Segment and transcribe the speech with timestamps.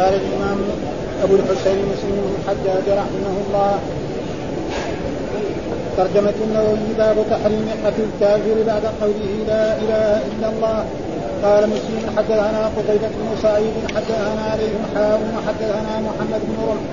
[0.00, 0.58] قال الإمام
[1.24, 3.78] أبو الحسين مسلم بن الحجاج رحمه الله
[5.96, 10.84] ترجمة النووي باب تحريم قتل الكافر بعد قوله لا إله إلا الله.
[11.44, 16.86] قال مسلم حدثنا قتيبة بن سعيد حدثنا عليه حاو وحدثنا محمد بن رمح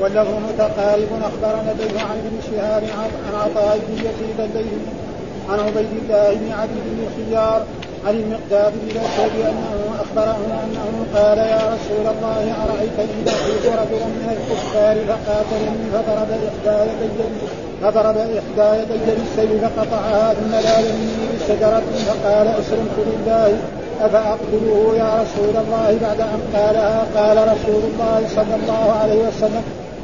[0.00, 2.82] واللفظ متقارب أخبرنا الليث عن ابن شهاب
[3.26, 4.82] عن عطاء بن يزيد الليث
[5.50, 7.62] عن عبيد الله بن عبد بن الخيار
[8.06, 14.06] عن المقداد بن الاسود أنه اخبره أنه قال يا رسول الله أرأيت إن لقيت رجلا
[14.06, 17.24] من الكفار فقاتلني فضرب إحدى يدي
[17.82, 23.58] فضرب إحدى يدي بالسيف فقطعها ثم لا يمني بشجره فقال اسلمت لله
[24.00, 29.62] أفأقتله يا رسول الله؟ بعد أن قالها قال رسول الله صلى الله عليه وسلم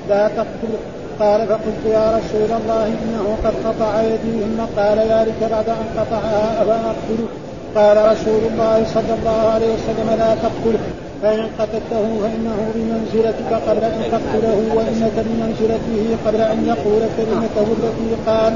[0.09, 0.81] لا تقتله
[1.21, 6.63] قال فقلت يا رسول الله إنه قد قطع يدي ثم قال ذلك بعد أن قطعها
[6.63, 7.29] أفأقتله؟
[7.77, 10.85] قال رسول الله صلى الله عليه وسلم لا تقتله.
[11.23, 18.55] فإن قتلته فإنه بمنزلتك قبل أن تقتله وإنك بمنزلته قبل أن يقول كلمته التي قال.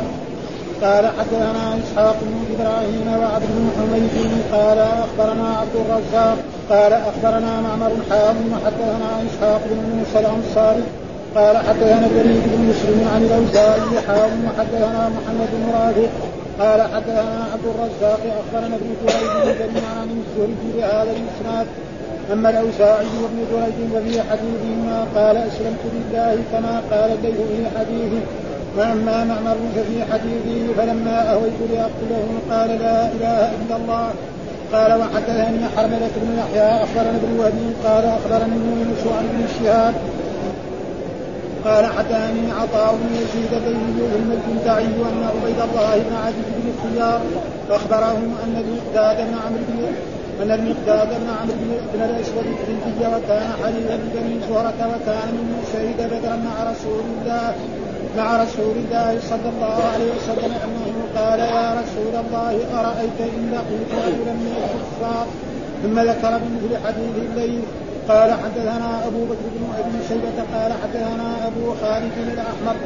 [0.83, 4.33] قال حدثنا إسحاق بن إبراهيم وعبد بن حميد.
[4.53, 6.37] قال أخبرنا عبد الرزاق.
[6.71, 10.85] قال أخبرنا معمر حاضر وحدثنا إسحاق بن موسى الأنصاري.
[11.37, 16.09] قال حدثنا الوليد بن مسلم عن الأوزاعي حاضر وحدثنا محمد بن رافع.
[16.61, 21.67] قال حدثنا عبد الرزاق أخبرنا ابن جريج جميعا عن الزهري بهذا الإسناد
[22.33, 28.27] اما الاوزاعي وابن جريج ففي حديثهما قال أسلمت بالله كما قال الليث في حديثه
[28.79, 34.11] واما معمر ففي حديثه فلما اهويت لاقتله قال لا إله إلا الله.
[34.73, 39.95] قال وحدثني حرملة بن يحيى أخبرنا ابن وهب قال أخبرني يونس عن ابن شهاب
[41.67, 47.21] قال حدثني عطاء بن يزيد الديني ثم الجندعي ان عبيد الله بن عبد بن الخيار
[47.71, 51.55] اخبره أن المقداد بن عمرو بن أن المقداد بن عمرو
[51.95, 57.55] بن الأسود الكندي وكان حليفا بني زهرة وكان من شهد بدرا مع رسول الله
[58.17, 60.53] مع رسول الله صلى الله عليه وسلم.
[60.65, 65.27] أنه قال يا رسول الله أرأيت إن لقيت رجلا من الكفار؟
[65.83, 67.63] ثم ذكر بمثل حديث الليل
[68.09, 72.77] قال حدثنا أبو بكر بن أبي شيبة قال حدثنا أبو خالد الأحمر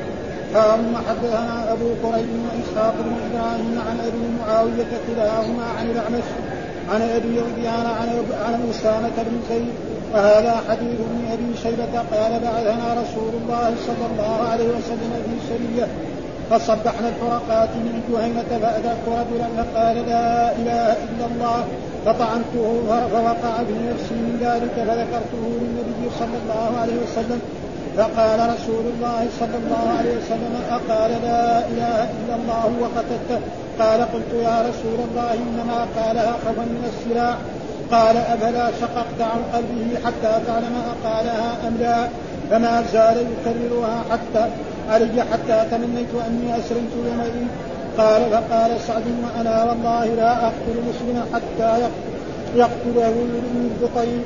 [0.55, 6.29] قال حدثنا أبو قريب واسحاق بن إبراهيم عن أبي معاوية كلاهما عن الأعمش
[6.93, 8.09] عن أبي رضيان عن
[8.47, 9.75] عن أسامة بن زيد
[10.15, 15.87] وهذا حديث ابن أبي شيبة قال بعثنا رسول الله صلى الله عليه وسلم في سرية
[16.51, 21.65] فصبحنا الحرقات من جهينة فأدركت رجلا فقال لا إله إلا الله
[22.07, 22.65] فطعنته
[23.13, 27.41] فوقع في نفسي من ذلك فذكرته للنبي صلى الله عليه وسلم.
[27.97, 33.41] فقال رسول الله صلى الله عليه وسلم أقال لا إله إلا الله وقتلته.
[33.79, 37.37] قال قلت يا رسول الله إنما قالها خوفا من السلاح.
[37.91, 42.09] قال أفلا شققت عن قلبه حتى تعلم أقالها أم لا؟
[42.51, 44.45] فما زال يكررها حتى
[44.91, 47.47] علي حتى تمنيت أني أسلمت يومئذ.
[47.99, 51.89] قال فقال سعد وأنا والله لا أقتل مسلما حتى
[52.57, 54.23] يقتله يريد طيب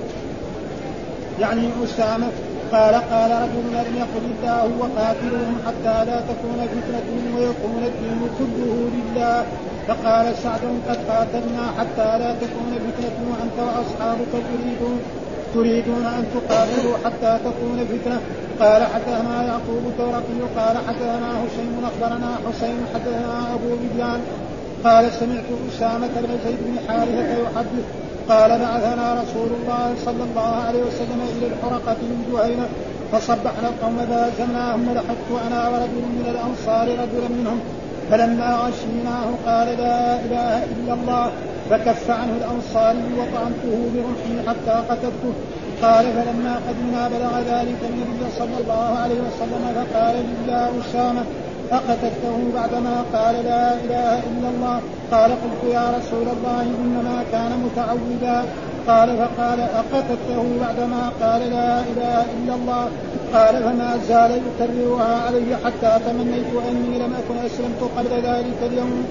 [1.41, 2.27] يعني أسامة
[2.73, 9.45] قال قال رجل لم يقل الله وقاتلهم حتى لا تكون فتنة ويكون الدين كله لله.
[9.89, 15.01] فقال سعد قد قاتلنا حتى لا تكون فتنة وأنت وأصحابك تريدون
[15.55, 18.21] تريدون أن تقاتلوا حتى تكون فتنة
[18.61, 24.21] قال حدثنا يعقوب الدورقي قال حدثنا حسين أخبرنا حسين حدثنا أبو بديان
[24.85, 27.85] قال سمعت أسامة بن زيد بن حارثة يحدث
[28.29, 32.67] قال بعثنا رسول الله صلى الله عليه وسلم إلى الحرقة من جهينة
[33.13, 37.61] فصبحنا القوم فهزمناهم ولحقت أنا ورجل من الأنصار رجلا منهم
[38.11, 41.31] فلما غشيناه قال لا إله إلا الله
[41.71, 45.35] فكف عنه الأنصاري وطعنته برمحي حتى قتلته
[45.85, 51.25] قال فلما قدمنا بلغ ذلك النبي صلى الله عليه وسلم فقال لي يا اسامه
[51.73, 54.81] أقتلته بعدما قال لا إله إلا الله.
[55.13, 58.39] قال قلت يا رسول الله إنما كان متعودا.
[58.89, 62.85] قال فقال أقتلته بعدما قال لا إله إلا الله.
[63.35, 69.07] قال فما زال يكررها علي حتى تمنيت أني لم أكن أسلمت قبل ذلك اليوم.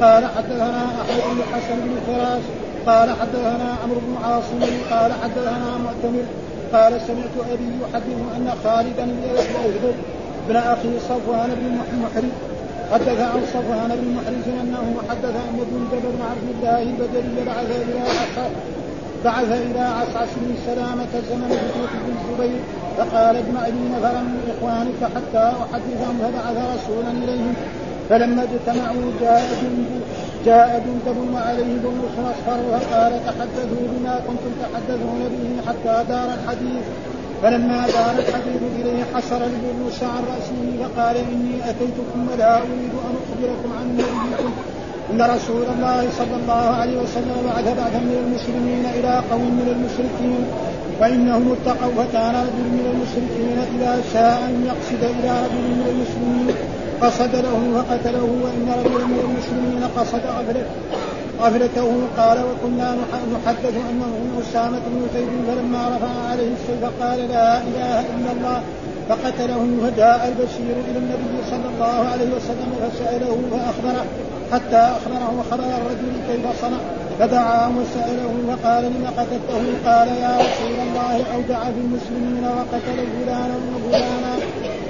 [0.00, 2.44] قال حدثنا أحمد بن حسن بن فراس
[2.86, 4.60] قال حدثنا عمرو بن عاصم
[4.90, 6.24] قال حدثنا معتمر
[6.72, 9.22] قال سمعت أبي يحدث أن خالدا بن
[10.48, 12.34] ابن أخي صفوان بن محرز
[12.92, 18.02] حدث عن صفوان بن محرز أنه حدث أن جندب بن عبد الله البدري بعث إلى
[19.24, 22.60] بعث إلى عصعص بن سلامة زمن فتنة بن الزبير
[22.96, 27.54] فقال اجمع لي نفرا من إخوانك حتى احدثهم فبعث رسولا إليهم
[28.10, 29.42] فلما اجتمعوا جاء
[30.44, 36.84] جاء جندب وعليه برنس اصفر وقال تحدثوا بما كنتم تحدثون به حتى دار الحديث.
[37.42, 43.70] فلما دار الحديث إليه حسر البرنس عن رأسه فقال إني أتيتكم ولا أريد أن أخبركم
[43.78, 44.52] عن نبيكم.
[45.10, 50.44] إن رسول الله صلى الله عليه وسلم بعث بعثا من المسلمين إلى قوم من المشركين.
[51.00, 56.73] فإنهم اتقوا فكان رجل من المشركين إذا شاء أن يقصد إلى رجل من المسلمين.
[57.02, 60.74] قصد له فقتله وإن رجلا من المسلمين قصد غفلته.
[61.40, 61.88] غفلته
[62.18, 62.96] قال وكنا
[63.34, 64.12] نحدث أنه
[64.42, 68.62] أسامة بن زيد فلما رفع عليه السيف قال لا إله إلا الله.
[69.08, 74.04] فقتله فجاء البشير إلى النبي صلى الله عليه وسلم فسأله فأخبره.
[74.52, 76.80] حتى أخبره خبر الرجل كيف صنع.
[77.18, 84.34] فدعا وسأله فقال لم قتلته؟ قال يا رسول الله اودع في المسلمين وقتل فلانا وفلانا.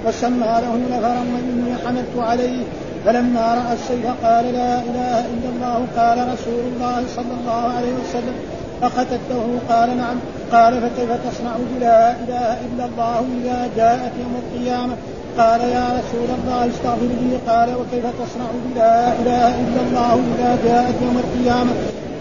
[0.06, 2.62] وسمى له نفرا وإني حملت عليه.
[3.04, 8.36] فلما رأى السيف قال لا إله إلا الله قال رسول الله صلى الله عليه وسلم.
[8.82, 10.16] اقتلته قال نعم.
[10.52, 14.94] قال فكيف تصنع بلا إله إلا الله إذا جاءت يوم القيامة؟
[15.38, 17.38] قال يا رسول الله استغفر لي.
[17.48, 21.72] قال وكيف تصنع بلا إله إلا الله إذا جاءت يوم القيامة؟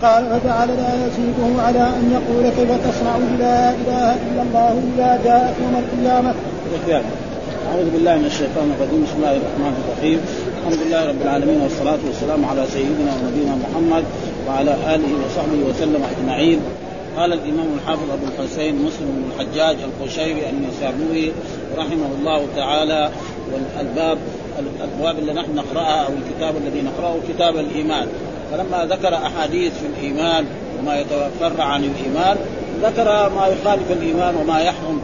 [0.02, 5.56] قال فجعل لا يزيده على أن يقول كيف تصنع بلا إله إلا الله إذا جاءت
[5.64, 6.34] يوم القيامة.
[7.74, 9.04] أعوذ بالله من الشيطان الرجيم.
[9.04, 10.20] بسم الله الرحمن الرحيم.
[10.60, 14.04] الحمد لله رب العالمين والصلاة والسلام على سيدنا ونبينا محمد
[14.48, 16.60] وعلى آله وصحبه وسلم أجمعين.
[17.18, 21.34] قال الإمام الحافظ أبو الحسين مسلم بن الحجاج القشيري النسابوري
[21.78, 23.12] رحمه الله تعالى.
[23.54, 24.18] والباب
[24.60, 28.08] الأبواب اللي نحن نقرأها أو الكتاب الذي نقرأه كتاب الإيمان.
[28.52, 30.46] فلما ذكر أحاديث في الإيمان
[30.80, 32.38] وما يتفرع عن الإيمان
[32.84, 35.02] ذكر ما يخالف الإيمان وما يحرم.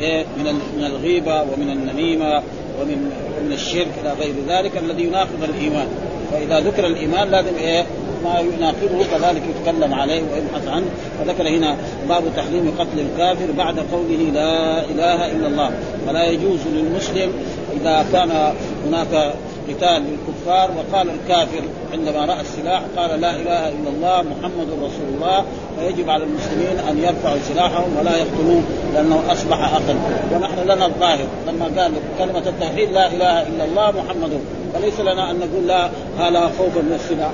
[0.00, 0.44] إيه؟ من
[0.78, 2.42] من الغيبة ومن النميمة
[2.80, 3.10] ومن
[3.44, 5.86] من الشرك إلى غير ذلك الذي يناقض الإيمان.
[6.32, 7.86] فإذا ذكر الإيمان لازم إيه؟
[8.24, 10.86] ما يناقضه كذلك يتكلم عليه ويبحث عنه.
[11.18, 11.76] فذكر هنا
[12.08, 15.70] باب تحريم قتل الكافر بعد قوله لا إله إلا الله.
[16.06, 17.32] فلا يجوز للمسلم
[17.80, 18.52] إذا كان
[18.86, 19.34] هناك
[19.68, 21.62] قتال للكفار وقال الكافر
[21.92, 25.44] عندما رأى السلاح قال لا إله إلا الله محمد رسول الله
[25.78, 28.62] فيجب على المسلمين أن يرفعوا سلاحهم ولا يقتلوه
[28.94, 29.98] لأنه أصبح اخا
[30.32, 34.40] ونحن لنا الظاهر لما قال كلمة التوحيد لا إله إلا الله محمد.
[34.74, 37.30] فليس لنا أن نقول لا هذا خوفا من السلاح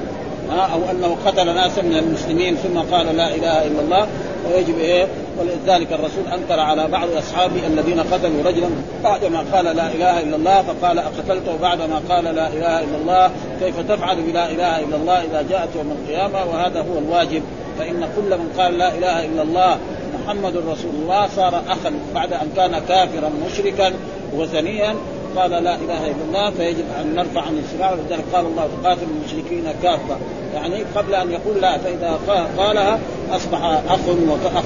[0.60, 4.06] أو أنه قتل ناسا من المسلمين ثم قال لا إله إلا الله
[4.46, 5.06] ويجب إيه؟
[5.38, 8.68] ولذلك الرسول أنكر على بعض أصحابه الذين قتلوا رجلا
[9.04, 13.30] بعدما قال لا إله إلا الله فقال أقتلته بعدما قال لا إله إلا الله؟
[13.60, 17.42] كيف تفعل بلا إله إلا الله إذا جاءت يوم القيامة؟ وهذا هو الواجب.
[17.78, 19.78] فإن كل من قال لا إله إلا الله
[20.24, 23.92] محمد رسول الله صار أخا بعد أن كان كافرا مشركا
[24.36, 24.94] وثنيا
[25.36, 29.64] قال لا إله إلا الله فيجب أن نرفع عن السلاح ولذلك قال الله تقاتل المشركين
[29.82, 30.16] كافة.
[30.54, 32.18] يعني قبل أن يقول لا فإذا
[32.58, 32.98] قالها
[33.30, 34.64] أصبح أخ وأخ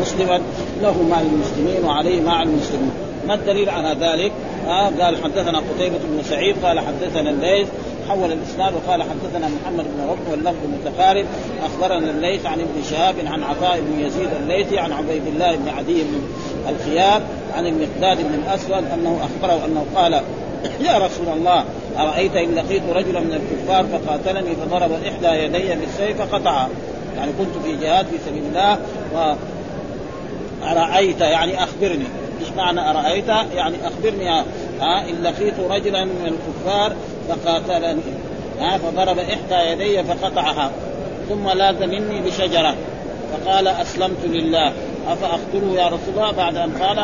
[0.00, 0.40] مسلما
[0.82, 2.92] له مع المسلمين وعليه مع المسلمين.
[3.28, 4.32] ما الدليل على ذلك؟
[4.68, 7.68] آه قال حدثنا قتيبة بن سعيد قال حدثنا الليث
[8.10, 11.26] حول الاسناد وقال حدثنا محمد بن رب واللفظ متقارب.
[11.64, 16.02] أخبرنا الليث عن ابن شهاب عن عطاء بن يزيد الليثي عن عبيد الله بن عدي
[16.02, 16.22] بن
[16.68, 17.22] الخيار
[17.54, 20.12] عن المقداد بن الأسود أنه أخبره أنه قال
[20.80, 21.64] يا رسول الله
[21.98, 26.68] أرأيت إن لقيت رجلا من الكفار فقاتلني فضرب إحدى يدي بالسيف فقطعها
[27.16, 28.78] يعني كنت في جهاد في سبيل الله
[29.14, 29.34] و
[30.62, 32.04] أرأيت يعني أخبرني.
[32.40, 34.28] إيش معنى أرأيت؟ يعني أخبرني
[34.80, 36.96] ها إن لقيت رجلا من الكفار
[37.28, 38.02] فقاتلني
[38.60, 40.70] ها فضرب إحدى يدي فقطعها
[41.28, 42.74] ثم لاذ مني بشجرة
[43.32, 44.72] فقال أسلمت لله.
[45.08, 46.98] أفأقتله يا رسول الله؟ بعد أن قال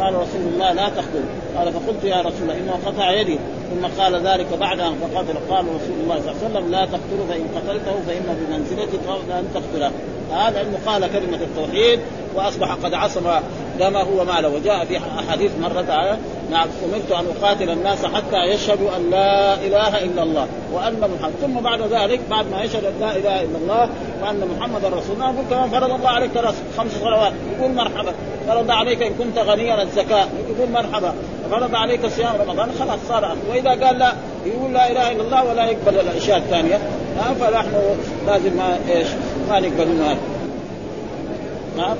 [0.00, 1.24] قال رسول الله لا تقتله
[1.56, 3.38] قال فقلت يا رسول الله إنه قطع يدي.
[3.70, 7.26] ثم قال ذلك بعد أن فقتل قال رسول الله صلى الله عليه وسلم لا تقتله
[7.28, 9.90] فإن قتلته فإنه بمنزلتك أن تقتله.
[10.32, 12.00] هذا أنه قال كلمة التوحيد
[12.34, 13.26] وأصبح قد عصم
[13.82, 16.16] دمه وماله وجاء في أحاديث مرة تعالى
[16.50, 21.32] نعم أمرت أن أقاتل الناس حتى يشهدوا أن لا إله إلا الله وأن محمد.
[21.42, 23.88] ثم بعد ذلك بعد ما يشهد أن لا إله إلا الله
[24.22, 26.30] وأن محمد رسول الله يقول كمان فرض الله عليك
[26.78, 28.12] خمس صلوات؟ يقول مرحبا.
[28.48, 31.14] فرض عليك إن كنت غنيا الزكاة؟ يقول مرحبا.
[31.50, 34.12] فرض عليك صيام رمضان؟ خلاص صار وإذا قال لا
[34.46, 36.78] يقول لا إله إلا الله ولا يقبل الأشياء الثانية.
[37.40, 37.74] فنحن
[38.26, 39.08] لازم ما إيش
[39.48, 40.31] ما نقبل هذا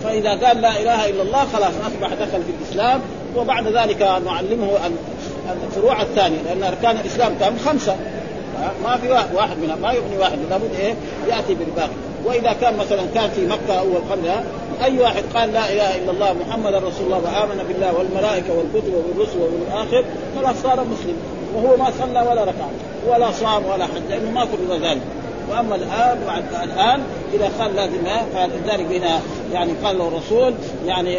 [0.05, 3.01] فإذا قال لا إله إلا الله خلاص أصبح دخل في الإسلام
[3.37, 4.71] وبعد ذلك نعلمه
[5.67, 7.97] الفروع الثانية لأن أركان الإسلام كان خمسة.
[8.85, 10.95] ما في واحد, واحد منها ما يغني واحد لابد إيه؟
[11.29, 11.89] يأتي بالباقي.
[12.25, 14.45] وإذا كان مثلا كان في مكة أول قبلها
[14.85, 19.39] أي واحد قال لا إله إلا الله محمد رسول الله وآمن بالله والملائكة والكتب والرسل
[19.39, 20.05] والآخر
[20.37, 21.17] خلاص صار مسلم.
[21.55, 22.67] وهو ما صلى ولا ركع
[23.09, 25.03] ولا صام ولا حج لأنه ما فرض ذلك.
[25.53, 27.03] واما الان بعد الان
[27.35, 28.05] اذا قال لازم
[28.35, 29.21] فلذلك هنا
[29.53, 30.55] يعني قال له الرسول
[30.87, 31.19] يعني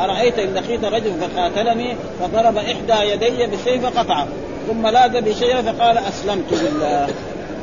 [0.00, 4.28] أرأيت إن لقيت رجل فقاتلني فضرب إحدى يدي بالسيف فقطعه
[4.68, 7.08] ثم لاذ بشيء فقال أسلمت بالله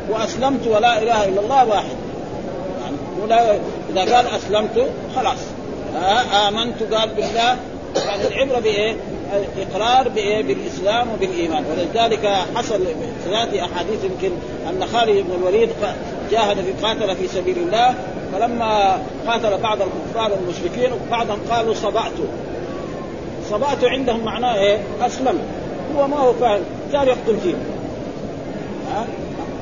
[0.10, 1.96] وأسلمت ولا إله إلا الله واحد.
[3.30, 3.60] يعني
[3.90, 5.40] إذا قال أسلمت خلاص.
[6.48, 7.58] آمنت قال بالله.
[8.06, 8.96] يعني العبرة بإيه؟
[9.34, 10.10] الإقرار؟
[10.44, 11.64] بالإسلام وبالإيمان.
[11.72, 12.80] ولذلك حصل
[13.26, 14.36] ثلاث أحاديث يمكن
[14.70, 15.70] أن خالد بن الوليد
[16.32, 17.96] جاهد في قاتل في سبيل الله
[18.34, 22.12] فلما قاتل بعض الكفار المشركين بعضهم قالوا صبعت
[23.50, 25.40] صبعت عندهم معناه إيه؟ أسلم.
[25.98, 26.62] هو ما هو فاهم.
[26.92, 27.56] صار يقتل فيه.
[28.94, 29.06] ها؟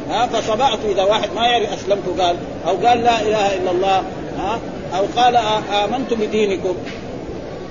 [0.09, 2.35] ها؟ فصبعت إذا واحد ما يعرف أسلمت قال
[2.67, 4.03] أو قال لا إله إلا الله
[4.37, 4.59] ها؟
[4.97, 5.35] أو قال
[5.83, 6.75] آمنت بدينكم.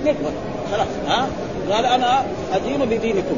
[0.05, 0.31] نكبر
[0.71, 0.87] خلاص.
[1.07, 1.27] ها؟
[1.71, 3.37] قال أنا أدين بدينكم.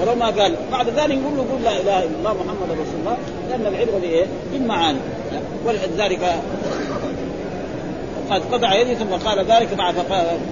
[0.00, 0.56] ولو ما قال.
[0.72, 3.16] بعد ذلك يقول له قل لا إله إلا الله محمد رسول الله.
[3.50, 4.98] لأن العبرة بإيه؟ بالمعاني.
[5.66, 6.34] ولذلك
[8.30, 9.94] قد قطع يدي ثم قال ذلك بعد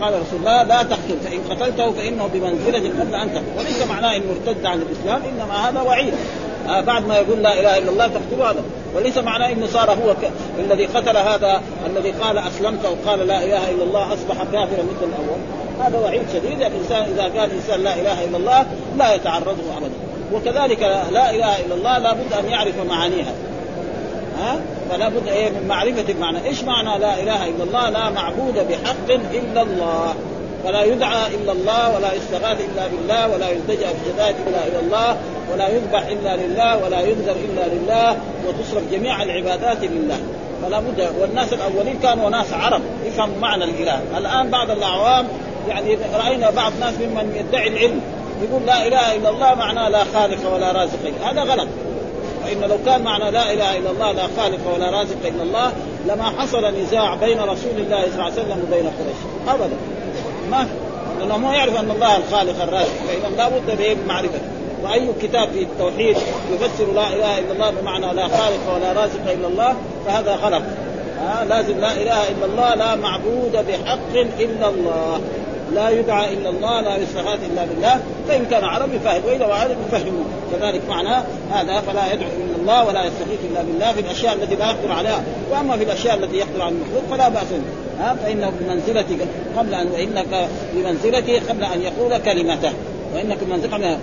[0.00, 3.58] قال رسول الله لا تقتل فإن قتلته فإنه بمنزلة قبل أن تقتل.
[3.58, 6.14] وليس معناه انه ارتد عن الإسلام إنما هذا وعيد.
[6.68, 8.62] آه بعد ما يقول لا إله إلا الله تقتله هذا.
[8.94, 10.30] وليس معناه إنه صار هو ك...
[10.58, 15.02] الذي قتل هذا الذي قال أسلمت أو قال لا إله إلا الله أصبح كافرا مثل
[15.02, 15.40] الأول.
[15.80, 18.66] هذا وعيد شديد الانسان إذا قال الانسان لا إله إلا الله
[18.98, 19.94] لا يتعرضه ابدا.
[20.32, 20.82] وكذلك
[21.12, 23.32] لا إله إلا الله لابد أن يعرف معانيها.
[24.40, 24.60] ها؟
[24.90, 29.10] فلا بد إيه؟ من معرفة المعنى، إيش معنى لا إله إلا الله؟ لا معبود بحق
[29.34, 30.14] إلا الله،
[30.64, 35.16] فلا يدعى إلا الله ولا يستغاث إلا بالله ولا يلتجا بجداد إلا إلى الله
[35.52, 40.18] ولا يذبح إلا لله ولا ينذر إلا لله وتصرف جميع العبادات لله.
[40.62, 41.08] فلا بد.
[41.20, 45.26] والناس الأولين كانوا ناس عرب يفهموا معنى الإله، الآن بعض الأعوام
[45.68, 48.00] يعني رأينا بعض الناس ممن يدعي العلم
[48.42, 51.68] يقول لا إله إلا الله معناه لا خالق ولا رازق هذا غلط.
[52.44, 55.72] فإن لو كان معنى لا إله إلا الله لا خالق ولا رازق إلا الله
[56.06, 59.20] لما حصل نزاع بين رسول الله صلى الله عليه وسلم وبين قريش.
[59.48, 59.76] أبدا.
[60.50, 60.66] ما
[61.20, 62.94] لأنه ما يعرف أن الله الخالق الرازق.
[63.08, 64.38] فإذا لا بد به معرفة.
[64.82, 66.16] وأي كتاب في التوحيد
[66.52, 69.74] يفسر لا إله إلا الله بمعنى لا خالق ولا رازق إلا الله
[70.06, 70.62] فهذا غلط.
[71.20, 75.20] آه لازم لا إله إلا الله لا معبود بحق إلا الله.
[75.74, 78.00] لا يدعى إلا الله لا يستغاث إلا بالله.
[78.28, 83.04] فإن كان عربي فاهم وإذا عربي يفهمون كذلك معناه هذا فلا يدعو إلا الله ولا
[83.04, 85.22] يستغيث إلا بالله في الأشياء التي لا يقدر عليها.
[85.50, 87.46] وأما في الأشياء التي يقدر على المخلوق فلا بأس
[88.00, 92.72] ها؟ فإنه بمنزلة قبل ان وإنك بمنزلته قبل أن يقول كلمته.
[93.14, 93.98] وإنك بمنزلة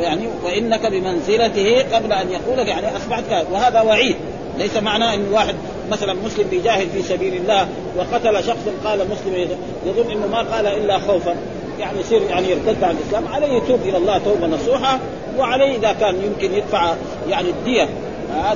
[0.00, 4.16] يعني وإنك بمنزلته قبل أن يقول يعني أصبحت وهذا وعيد.
[4.58, 5.54] ليس معناه إن واحد
[5.90, 9.48] مثلا مسلم بيجاهد في سبيل الله وقتل شخص قال مسلم
[9.86, 11.36] يظن إنه ما قال إلا خوفا.
[11.78, 13.34] يعني يصير يعني يرتد عن الإسلام.
[13.34, 14.98] عليه يتوب إلى الله توبة نصوحة
[15.38, 16.94] وعليه إذا كان يمكن يدفع
[17.28, 17.88] يعني الدية.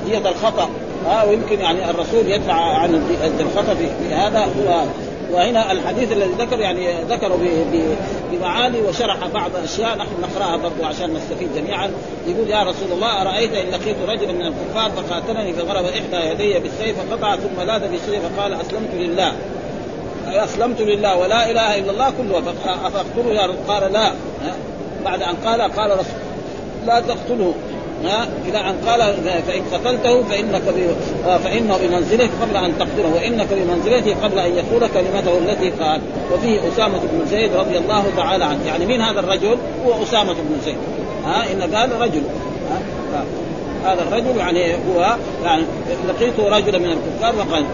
[0.05, 0.69] دية الخطأ.
[1.05, 4.39] ها ويمكن يعني الرسول يدفع عن الخطأ في هذا.
[4.39, 4.83] هو
[5.31, 7.39] وهنا الحديث الذي ذكر يعني ذكره
[8.31, 11.91] بمعاني وشرح بعض الاشياء نحن نقرأها برضو عشان نستفيد جميعا.
[12.27, 16.95] يقول يا رسول الله أرأيت إن لقيت رجلا من الكفار فقاتلني فضرب إحدى يدي بالسيف
[16.99, 19.31] فقطع ثم لاذ بالسيف فقال أسلمت لله.
[20.27, 22.53] أسلمت لله ولا إله إلا الله كله.
[22.87, 24.11] افاقتله يا قال لا.
[25.05, 26.19] بعد أن قال قال رسول
[26.85, 27.53] لا تقتله.
[28.45, 28.99] إلى ان قال
[29.47, 30.61] فان قتلته فإنك
[31.43, 36.01] فانه بمنزلته قبل أن تقتله وإنك بمنزلته قبل أن يقول كلمته التي قال.
[36.33, 38.65] وفيه أسامة بن زيد رضي الله تعالى عنه.
[38.67, 40.77] يعني مين هذا الرجل؟ هو أسامة بن زيد.
[41.25, 42.23] ها إن قال رجل.
[42.71, 43.23] ها
[43.85, 45.63] هذا الرجل يعني هو يعني
[46.07, 47.65] لقيت رجلا من الكفار وقال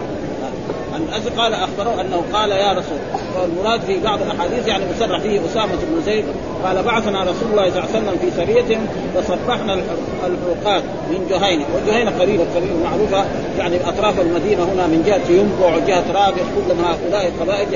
[0.94, 2.98] أجل قال اخبره أنه قال يا رسول
[3.40, 6.24] والمراد في بعض الأحاديث يعني مصرح فيه أسامة بن زيد.
[6.64, 8.80] قال بعثنا رسول الله صلى الله عليه في سرية
[9.14, 13.24] فصبحنا الحروقات من جهينه والجهينه قريبه قريبه معروفة
[13.58, 17.70] يعني أطراف المدينة هنا من جهة ينبع وجهة رابع كل من هؤلاء القبائل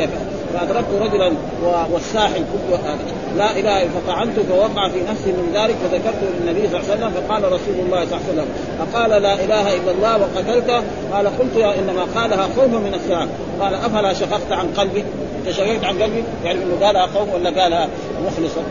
[0.56, 1.32] فأدركت رجلا
[1.92, 2.78] والساحل كله
[3.36, 7.44] لا إله فطعنت فوقع في نفسي من ذلك فذكرته للنبي صلى الله عليه وسلم فقال
[7.44, 8.48] رسول الله صلى الله عليه وسلم
[8.80, 10.82] اقال لا إله إلا الله وقتلته.
[11.12, 13.28] قال قلت يا إنما قالها خوف من الساعة
[13.60, 15.04] قال أفلا شققت عن قلبي؟
[15.38, 17.88] انت شققت عن قلبي؟ يعني إنه قالها خوف ولا قالها
[18.26, 18.62] مخلصا؟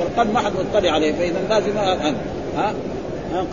[0.00, 2.14] والقلب ما حد مطلع عليه فإذا لازم أن
[2.56, 2.72] ها؟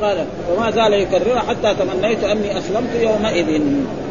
[0.02, 0.26] قال
[0.56, 3.62] وما زال يكررها حتى تمنيت أني أسلمت يومئذ.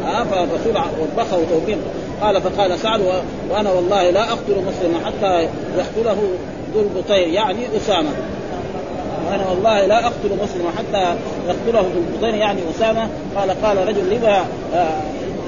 [0.05, 1.77] ها فالرسول وبخه توبيخ
[2.21, 3.01] قال فقال سعد
[3.49, 5.47] وأنا والله لا أقتل مسلما حتى
[5.77, 6.17] يقتله
[6.73, 8.09] ذو البطير يعني أسامة.
[9.27, 11.15] وأنا والله لا أقتل مسلما حتى
[11.47, 13.07] يقتله ذو البطير يعني أسامة.
[13.35, 14.45] قال قال رجل لما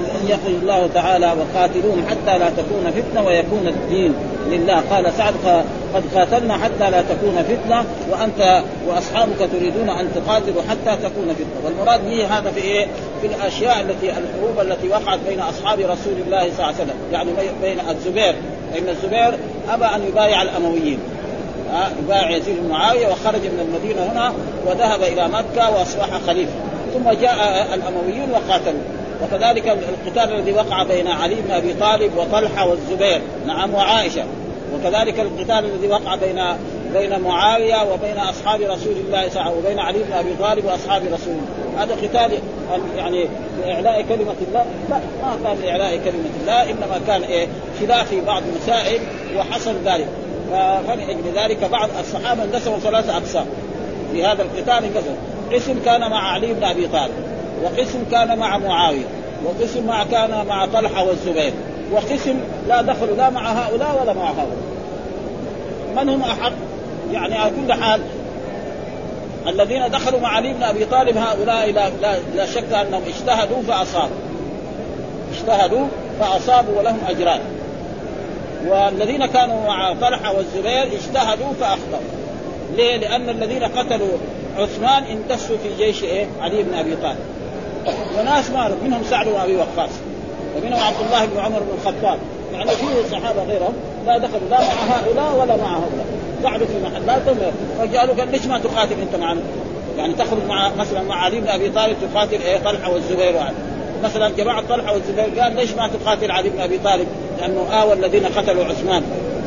[0.00, 4.14] آه، يقول الله تعالى وقاتلوهم حتى لا تكون فتنة ويكون الدين
[4.50, 4.80] لله.
[4.90, 5.34] قال سعد
[5.94, 11.64] قد قاتلنا حتى لا تكون فتنة وأنت وأصحابك تريدون أن تقاتلوا حتى تكون فتنة.
[11.64, 12.86] والمراد به هذا في إيه؟
[13.20, 17.30] في الأشياء التي الحروب التي وقعت بين أصحاب رسول الله صلى الله عليه وسلم يعني
[17.62, 18.34] بين الزبير
[18.72, 20.98] فان الزبير أبى أن يبايع الأمويين.
[22.02, 24.32] يبايع يزيد بن معاوية وخرج من المدينة هنا
[24.66, 26.52] وذهب إلى مكة وأصبح خليفة.
[26.94, 28.80] ثم جاء الأمويون وقاتلوا
[29.24, 34.24] وكذلك القتال الذي وقع بين علي بن أبي طالب وطلحة والزبير نعم وعائشة.
[34.74, 36.42] وكذلك القتال الذي وقع بين
[36.94, 40.64] بين معاوية وبين أصحاب رسول الله صلى الله عليه وسلم وبين علي بن أبي طالب
[40.64, 41.82] وأصحاب رسول الله.
[41.82, 42.38] هذا قتال
[42.96, 43.28] يعني
[43.64, 44.64] لاعلاء كلمة الله.
[44.90, 47.46] لا ما كان لاعلاء كلمة الله إنما كان إيه؟
[47.80, 49.00] خلاف في بعض المسائل
[49.36, 50.08] وحصل ذلك.
[50.86, 53.46] فلأجل ذلك بعض الصحابة انقسموا ثلاثة اقسام
[54.12, 55.14] في هذا القتال انقسم
[55.52, 57.33] قسم كان مع علي بن أبي طالب.
[57.62, 59.04] وقسم كان مع معاوية
[59.44, 61.52] وقسم مع كان مع طلحة والزبير
[61.92, 64.56] وقسم لا دخلوا لا مع هؤلاء ولا مع هؤلاء.
[65.96, 66.52] من هم أحق؟
[67.12, 68.00] يعني على كل حال
[69.46, 74.16] الذين دخلوا مع علي بن أبي طالب هؤلاء لا, لا, لا شك أنهم اجتهدوا فأصابوا.
[75.32, 75.86] اجتهدوا
[76.20, 77.40] فأصابوا ولهم أجران.
[78.66, 82.24] والذين كانوا مع طلحة والزبير اجتهدوا فأخطأوا.
[82.76, 84.18] ليه؟ لأن الذين قتلوا
[84.58, 87.18] عثمان اندسوا في جيش إيه؟ علي بن أبي طالب.
[88.18, 89.90] وناس مالوا منهم سعد بن ابي وقاص
[90.56, 92.18] ومنهم عبد الله بن عمر بن الخطاب
[92.52, 93.74] يعني في صحابة غيرهم
[94.06, 96.06] لا دخلوا لا مع هؤلاء ولا مع هؤلاء
[96.44, 97.36] قعدوا في محلاتهم
[97.78, 99.40] فقالوا قال ليش ما تقاتل أنت معنا؟
[99.98, 103.54] يعني تخرج مع مثلا مع علي بن أبي طالب تقاتل إيه طلحة والزبير وعلي.
[104.04, 107.06] مثلا جماعة طلحة والزبير قال ليش ما تقاتل علي بن أبي طالب؟
[107.40, 109.02] لأنه آوى الذين قتلوا عثمان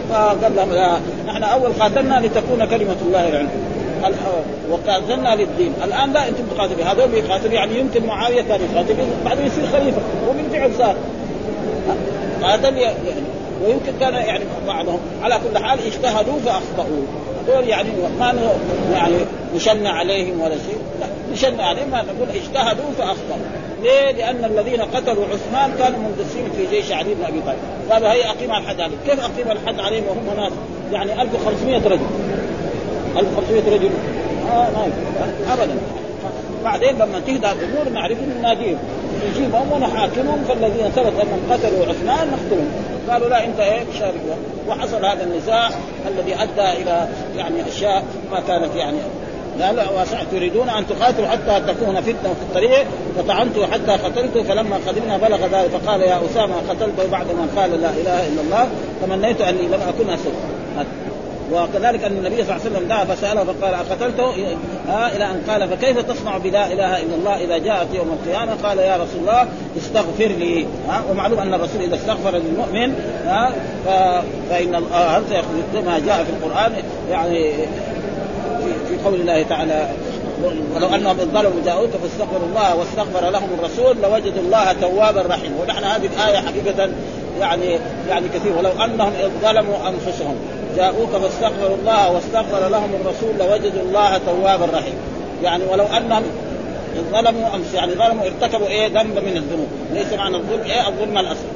[0.10, 3.77] فقال لهم نحن أول قاتلنا لتكون كلمة الله العليا
[4.72, 5.74] وقاتلنا للدين.
[5.84, 10.02] الآن لا أنتم تقاتلوا هذول بيقاتلوا يعني يمكن معاوية كان يقاتل بعدين يصير خليفة.
[10.30, 10.96] وبالفعل صار
[12.44, 12.98] قاتل يعني
[13.66, 17.06] ويمكن كان يعني بعضهم على كل حال اجتهدوا فأخطأوا.
[17.48, 17.90] هذول يعني
[18.20, 18.34] ما
[18.94, 19.16] يعني
[19.56, 20.80] نشن عليهم ولا شيء.
[21.00, 23.48] لا نشن عليهم ما نقول اجتهدوا فأخطأوا.
[23.84, 27.60] ليه؟ لأن الذين قتلوا عثمان كانوا مندسين في جيش علي بن أبي طالب.
[27.92, 29.00] قالوا هي أقيم الحد عليهم.
[29.06, 30.52] كيف أقيم الحد عليهم وهم ناس
[30.92, 32.00] يعني 1500 رجل.
[33.20, 33.90] 1500 رجل
[34.52, 34.68] آه
[35.54, 35.78] ابدا.
[36.64, 38.78] بعدين لما تهدى الأمور نعرف نناديهم
[39.30, 42.72] نجيبهم ونحاكمهم فالذين ثبت أنهم قتلوا عثمان نقتلهم
[43.10, 44.22] قالوا لا أنت إيه؟ شارك
[44.68, 45.70] وحصل هذا النزاع
[46.08, 48.98] الذي أدى إلى يعني أشياء ما كانت يعني.
[49.60, 49.86] لا لا
[50.32, 52.86] تريدون أن تقاتلوا حتى تكون فتنة في الطريق.
[53.18, 57.90] فطعنته حتى قتلته فلما قدمنا بلغ ذلك فقال يا أسامة قتلته بعد ما قال لا
[57.90, 58.68] إله إلا الله.
[59.02, 60.34] تمنيت أني لم أكن أسد.
[61.54, 64.26] وكذلك أن النبي صلى الله عليه وسلم دعا فسأله فقال أقتلته؟
[64.90, 68.78] آه إلى أن قال فكيف تصنع بلا إله إلا الله إذا جاءت يوم القيامة؟ قال
[68.80, 70.66] يا رسول الله استغفر لي.
[70.90, 72.94] آه ومعلوم أن الرسول إذا استغفر للمؤمن
[73.28, 75.44] آه فإن هذا
[75.86, 76.74] ما جاء في القرآن؟
[77.12, 77.54] يعني
[78.64, 79.90] في, في قول الله تعالى
[80.76, 85.56] ولو انهم اذ ظلموا جاءوك فاستغفروا الله واستغفر لهم الرسول لوجدوا الله توابا رحيما.
[85.62, 86.90] ونحن هذه الآية حقيقة
[87.40, 87.80] يعني
[88.10, 88.58] يعني كثير.
[88.58, 90.36] ولو أنهم إذ ظلموا أنفسهم.
[90.78, 94.98] جاءوك فاستغفروا الله واستغفر لهم الرسول لوجدوا الله توابا رحيما.
[95.44, 96.24] يعني ولو أنهم
[97.12, 99.68] ظلموا امس يعني ظلموا ارتكبوا إيه؟ ذنب من الذنوب.
[99.94, 101.48] ليس معنى الظلم إيه؟ الظلم الاصل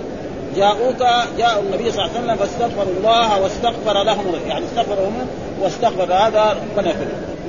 [0.56, 1.00] جاءوك
[1.38, 5.08] جاءوا النبي صلى الله عليه وسلم فاستغفروا الله واستغفر لهم يعني استغفروا
[5.62, 6.96] واستغفر هذا ربنا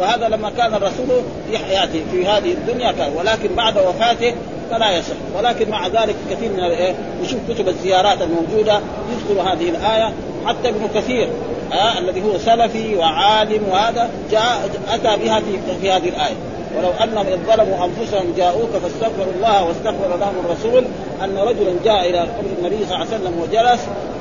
[0.01, 3.13] وهذا لما كان الرسول في حياته في هذه الدنيا كان.
[3.17, 4.35] ولكن بعد وفاته
[4.73, 5.15] فلا يصح.
[5.37, 8.81] ولكن مع ذلك كثير من الايه نشوف كتب الزيارات الموجودة
[9.13, 10.13] يذكر هذه الآية.
[10.47, 11.29] حتى ابن كثير
[11.73, 16.35] آه الذي هو سلفي وعالم وهذا جاء أتى بها في, في هذه الآية.
[16.79, 20.85] ولو انهم اذ ظلموا أنفسهم جاءوك فاستغفروا الله واستغفر لهم الرسول
[21.25, 23.81] أن رجلا جاء إلى قبر النبي صلى الله عليه وسلم وجلس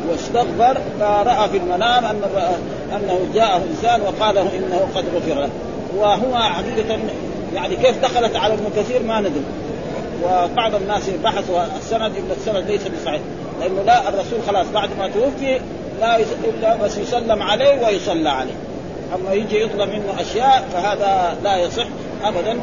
[0.10, 2.22] واستغفر فرأى في المنام ان
[2.96, 5.50] أنه جاءه إنسان وقال له إنه قد غفر له.
[5.98, 7.00] وهو حقيقة
[7.56, 9.44] يعني كيف دخلت على ابن كثير ما ندري.
[10.24, 13.22] وبعض الناس بحثوا السند إن السند ليس بصحيح.
[13.60, 15.60] لأنه لا الرسول خلاص بعد ما توفي
[16.02, 18.54] لا إلا بس يسلم عليه ويصلى عليه.
[19.16, 21.88] أما يجي يطلب منه أشياء فهذا لا يصح
[22.24, 22.60] ابدا.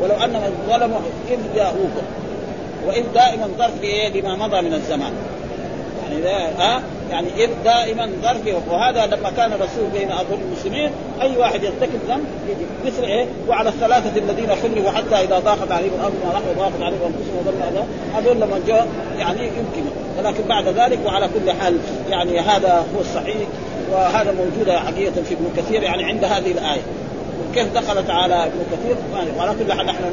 [0.00, 2.06] ولو انهم ظلموا إذ جاءوكم
[2.86, 5.12] وإذ دائما ظرف لما مضى من الزمان.
[6.02, 10.90] يعني ها؟ يعني إذ دائما ظرف وهذا لما كان الرسول بين أظهر المسلمين
[11.22, 12.24] أي واحد يرتكب ذنب
[12.86, 17.00] مثل إيه؟ وعلى الثلاثة الذين خلفوا حتى إذا ضاقت عليهم الأرض ما رحموا ضاقت عليهم
[17.02, 17.86] انفسهم وظن هذا.
[18.14, 18.88] هذول لما جاء
[19.18, 19.90] يعني يمكن.
[20.18, 21.78] ولكن بعد ذلك وعلى كل حال
[22.10, 23.36] يعني هذا هو الصحيح
[23.92, 26.82] وهذا موجود حقيقة في ابن كثير يعني عند هذه الآية.
[27.54, 28.96] كيف دخلت على ابن كثير؟
[29.38, 30.04] وعلى كل حال نحن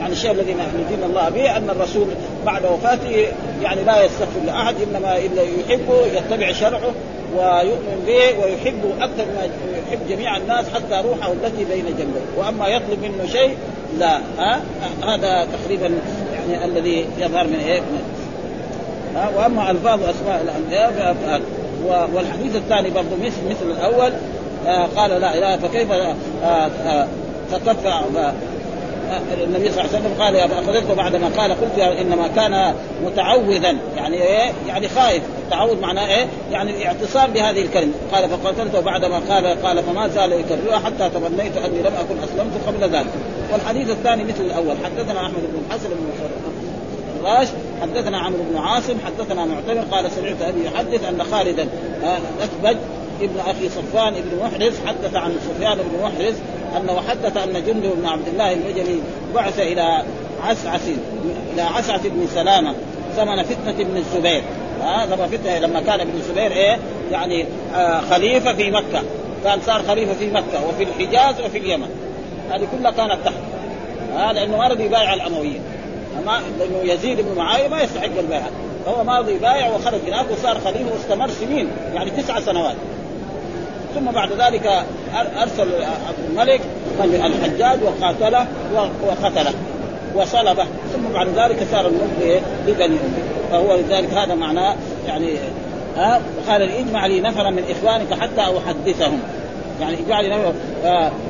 [0.00, 2.06] يعني الشيء الذي ندين الله به أن الرسول
[2.46, 3.26] بعد وفاته
[3.62, 6.92] يعني لا يستغفر لاحد إنما إلا يحبه يتبع شرعه
[7.36, 9.48] ويؤمن به ويحبه أكثر ما
[9.88, 13.56] يحب جميع الناس حتى روحه التي بين جنبيه وأما يطلب منه شيء
[13.98, 14.18] لا.
[14.38, 14.60] ها؟
[15.02, 15.90] هذا تقريبا
[16.34, 17.80] يعني الذي يظهر من إيه؟
[19.16, 21.40] ها؟ وأما ألفاظ أسماء الأنبياء
[22.14, 24.12] والحديث الثاني برضه مثل مثل الأول
[24.66, 27.06] آه قال لا إله فكيف آه آه
[27.50, 28.02] فتدفع
[29.44, 34.52] النبي صلى الله عليه وسلم قال فاخذته بعدما قال قلت إنما كان متعوذا يعني إيه؟
[34.68, 40.08] يعني خائف، التعوذ معناه إيه؟ يعني الاعتصام بهذه الكلمة، قال فقتلته بعدما قال قال فما
[40.08, 43.10] زال يكررها حتى تمنيت أني لم أكن أسلمت قبل ذلك.
[43.52, 46.06] والحديث الثاني مثل الأول، حدثنا أحمد بن الحسن بن
[47.24, 47.48] الراش
[47.82, 51.68] حدثنا عمرو بن عاصم حدثنا معتمر قال سمعت أبي يحدث أن خالدا
[52.42, 52.76] اثبت
[53.20, 56.34] ابن أخي صفوان ابن محرز حدث عن سفيان بن محرز
[56.76, 59.00] انه حدث أن جند بن عبد الله البجلي
[59.34, 60.02] بعث إلى
[60.42, 60.88] عسعس
[61.54, 62.74] إلى عسعس بن سلامة
[63.16, 64.42] زمن فتنة ابن الزبير.
[64.80, 66.78] هذا آه فتنه لما كان ابن الزبير إيه؟
[67.12, 69.02] يعني آه خليفة في مكة.
[69.44, 71.88] كان صار خليفة في مكة وفي الحجاز وفي اليمن.
[72.50, 73.34] هذه كلها كانت تحت.
[74.14, 75.60] هذا آه لأنه ما رضي يبايع الامويين
[76.26, 78.50] ما لأنه يزيد بن معاوية ما يستحق البيعة.
[78.88, 82.76] هو ما رضي يبايع وخرج هناك وصار خليفة واستمر سنين يعني تسع سنوات.
[83.94, 84.84] ثم بعد ذلك
[85.42, 86.60] أرسل عبد الملك
[87.04, 88.46] الحجاج وقاتله
[89.06, 89.52] وقتله
[90.14, 90.64] وصلبه.
[90.64, 94.74] ثم بعد ذلك صار الملك لبني اميه فهو لذلك هذا معناه
[95.06, 95.36] يعني
[95.96, 99.20] ها؟ قال اجمع لي نفرا من إخوانك حتى أحدثهم.
[99.80, 100.52] يعني اجعل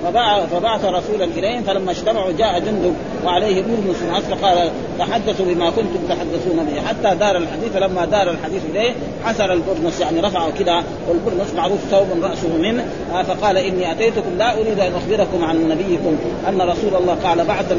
[0.04, 3.96] فبعث, فبعث رسولا إليهم فلما اجتمعوا جاء جند وعليه برنس
[4.30, 6.80] فقال تحدثوا بما كنتم تحدثون به.
[6.88, 8.92] حتى دار الحديث فلما دار الحديث إليه
[9.24, 12.84] حسر البرنس يعني رفعه كذا والبرنس معروف ثوب رأسه منه
[13.28, 16.16] فقال إني أتيتكم لا أريد أن أخبركم عن نبيكم
[16.48, 17.72] أن رسول الله قال بعث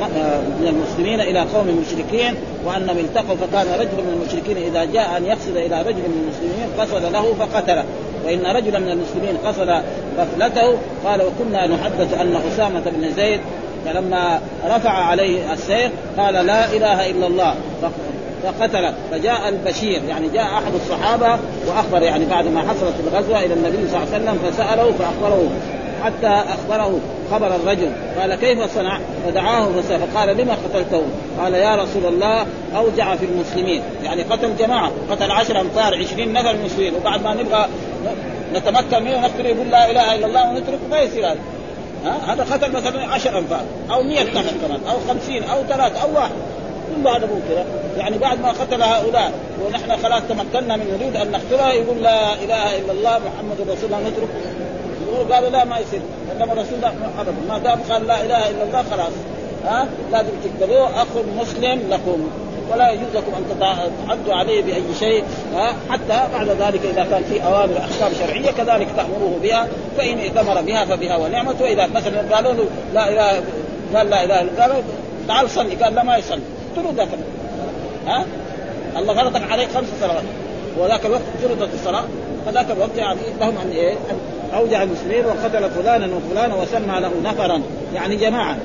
[0.60, 5.58] من المسلمين إلى قوم مشركين وأن التقوا فكان رجل من المشركين إذا جاء أن يقصد
[5.58, 7.84] إلى رجل من المسلمين قصد له فقتله.
[8.26, 9.70] وإن رجلا من المسلمين قصد
[10.18, 10.65] غفلته
[11.06, 13.40] قال وكنا نحدث أن أسامة بن زيد
[13.86, 17.56] فلما رفع عليه السيف قال لا إله إلا الله.
[18.44, 20.02] فقتل فجاء البشير.
[20.10, 24.24] يعني جاء أحد الصحابة وأخبر يعني بعد ما حصلت الغزوة إلى النبي صلى الله عليه
[24.24, 25.50] وسلم فسأله فأخبره.
[26.04, 27.00] حتى أخبره
[27.32, 27.92] خبر الرجل.
[28.20, 31.02] قال كيف صنع؟ فدعاه فقال لما قتلته؟
[31.42, 33.82] قال يا رسول الله أوجع في المسلمين.
[34.04, 34.92] يعني قتل جماعة.
[35.12, 37.66] قتل عشر أمتار عشرين نفر من المسلمين وبعد ما نبغى
[38.54, 41.40] نتمكن منه نقتل يقول لا إله إلا الله ونترك ما يصير هذا.
[42.06, 46.16] ها؟ هذا قتل مثلا عشر أنفار أو 100 نفر كمان أو خمسين أو ثلاث أو
[46.16, 46.32] واحد.
[46.96, 47.64] كل هذا ممكن
[47.98, 49.32] يعني بعد ما قتل هؤلاء
[49.66, 54.00] ونحن خلاص تمكنا من نريد أن نقتله يقول لا إله إلا الله محمد رسول الله
[54.00, 54.30] نترك
[55.32, 56.02] قالوا لا ما يصير.
[56.36, 59.14] إنما الرسول الله ابدا ما دام قال لا إله إلا الله خلاص.
[59.66, 62.30] ها؟ لازم تقتلوه اخ مسلم لكم
[62.72, 63.60] ولا يجوز لكم ان
[64.08, 65.24] تعدوا عليه بأي شيء
[65.90, 70.86] حتى بعد ذلك إذا كان في أوامر أحكام شرعية كذلك تأمروه بها فإن ائتمر بها
[70.86, 73.44] فبها ونعمت واذا مثلا قالوا له لا اله
[73.96, 74.82] قال لا إله إلا قالوا
[75.28, 76.42] تعال صلي قال لا ما يصلي.
[76.98, 77.08] ذاك
[78.08, 78.26] ها؟
[78.98, 80.24] الله فرض عليك خمس صلوات.
[80.80, 82.04] وذاك الوقت فرضت الصلاة.
[82.46, 83.94] فذاك الوقت يعني لهم أن إيه؟
[84.58, 87.62] أوجع المسلمين وقتل فلانا وفلانا وسمى له نفرا.
[87.94, 88.58] يعني جماعة.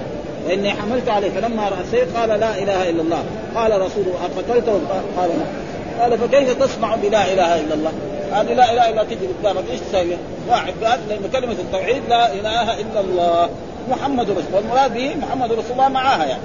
[0.49, 3.25] فاني حملت عليه فلما راى السيف قال لا إله إلا الله.
[3.55, 4.73] قال رسول أقتلته؟
[5.17, 7.93] قال لا قال فكيف تصنع بلا إله إلا الله؟
[8.33, 10.17] هذه لا إله إلا تجي قدامك إيش تسوي؟
[10.49, 13.49] واحد قال لأن كلمة التوحيد لا إله إلا الله.
[13.91, 16.43] محمد رسول والمراد به محمد رسول الله معاها يعني.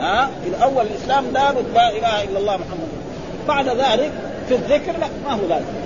[0.00, 2.88] ها؟ في الأول الإسلام لابد لا إله إلا الله محمد.
[3.48, 4.10] بعد ذلك
[4.48, 5.81] في الذكر لا ما هو لازم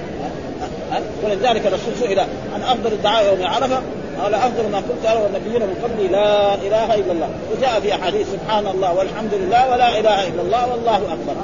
[1.25, 2.20] ولذلك الرسول سئل
[2.55, 3.83] عن أفضل الدعاء يوم عرفة؟
[4.22, 7.29] قال أفضل ما قلت أنا والنبيين من قبلي لا إله إلا الله.
[7.57, 11.35] وجاء في أحاديث سبحان الله والحمد لله ولا إله إلا الله والله أكبر.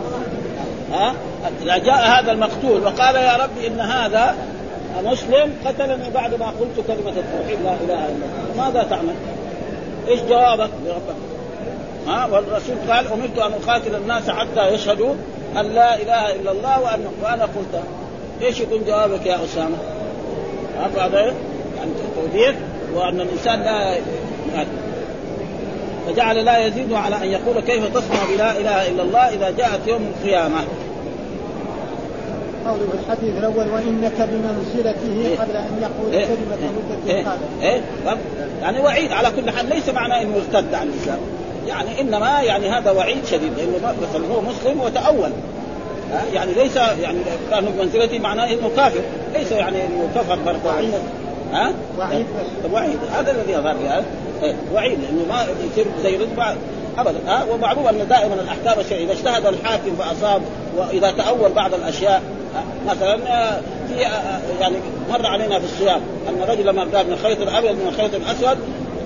[0.92, 1.14] ها؟
[1.62, 4.34] إذا جاء هذا المقتول وقال يا رب إن هذا
[5.04, 8.64] مسلم قتلني بعد ما قلت كلمة التوحيد لا إله إلا الله.
[8.64, 9.14] ماذا تعمل؟
[10.08, 11.16] إيش جوابك؟ لربك؟
[12.06, 15.14] ها؟ والرسول قال أمرت أن أقاتل الناس حتى يشهدوا
[15.56, 17.82] أن لا إله إلا الله وان وأنا قلت
[18.42, 19.76] إيش يكون جوابك يا أسامة؟
[20.96, 21.34] هذا
[21.76, 22.54] يعني توضيح
[22.94, 23.96] وأن الإنسان لا
[26.06, 30.02] فجعل لا يزيد على أن يقول كيف تصنع بلا إله إلا الله إذا جاءت يوم
[30.16, 30.58] القيامة.
[32.66, 37.80] قوله الحديث الأول وإنك بمنزلته إيه؟ قبل أن يقول إيه؟ كلمة إيه؟ مدة إيه؟ إيه؟
[38.62, 41.18] يعني وعيد على كل حال ليس معناه إنه ارتد عن الإسلام
[41.68, 45.30] يعني إنما يعني هذا وعيد شديد لأنه مثلا هو مسلم وتأول
[46.34, 47.18] يعني ليس يعني
[47.50, 49.00] كان بمنزلته معناه إنه كافر.
[49.34, 50.70] ليس يعني إنه كفر برضه
[51.52, 52.26] ها؟ وعيد.
[52.72, 52.98] وعيد.
[53.12, 54.04] هذا الذي أظهر يعني
[54.74, 54.98] وعيد.
[55.00, 56.56] لأنه ما يصير زي رتبة.
[56.98, 57.18] ابدا.
[57.26, 60.42] ها؟ ومعروف أن دائما الأحكام الشرعية إذا اجتهد الحاكم فأصاب.
[60.76, 62.22] وإذا تأول بعض الأشياء.
[62.88, 63.16] مثلا
[63.88, 64.00] في
[64.60, 64.76] يعني
[65.10, 68.58] مر علينا في الصيام أن رجل لما قال من الخيط الأبيض من الخيط الأسود.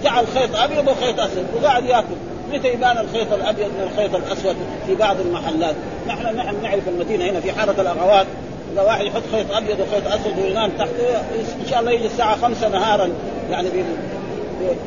[0.05, 1.47] جعل خيط أبيض وخيط أسود.
[1.57, 2.16] وقاعد يأكل.
[2.53, 5.75] متى يبان الخيط الأبيض من الخيط الأسود في بعض المحلات؟
[6.09, 8.27] نحن نحن نعرف المدينة هنا في حارة الأغوات.
[8.73, 11.16] إذا واحد يحط خيط أبيض وخيط أسود وينام تحته
[11.62, 13.09] إن شاء الله يجي الساعة خمسة نهارا
[13.51, 13.69] يعني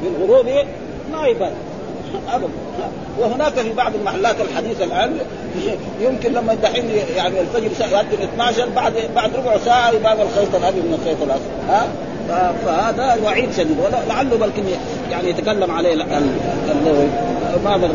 [0.03, 0.45] بالغروب
[1.11, 1.51] ما يبان
[2.33, 2.49] ابدا
[3.19, 5.17] وهناك في بعض المحلات الحديثة الآن
[6.01, 10.99] يمكن لما دحين يعني الفجر يؤذن 12 بعد بعد ربع ساعة يبان الخيط الأبيض من
[11.01, 11.51] الخيط الأسود.
[11.69, 11.87] ها؟
[12.65, 13.77] فهذا وعيد شديد.
[13.79, 14.63] ولعله بلكن
[15.11, 17.07] يعني يتكلم عليه النووي
[17.65, 17.89] ما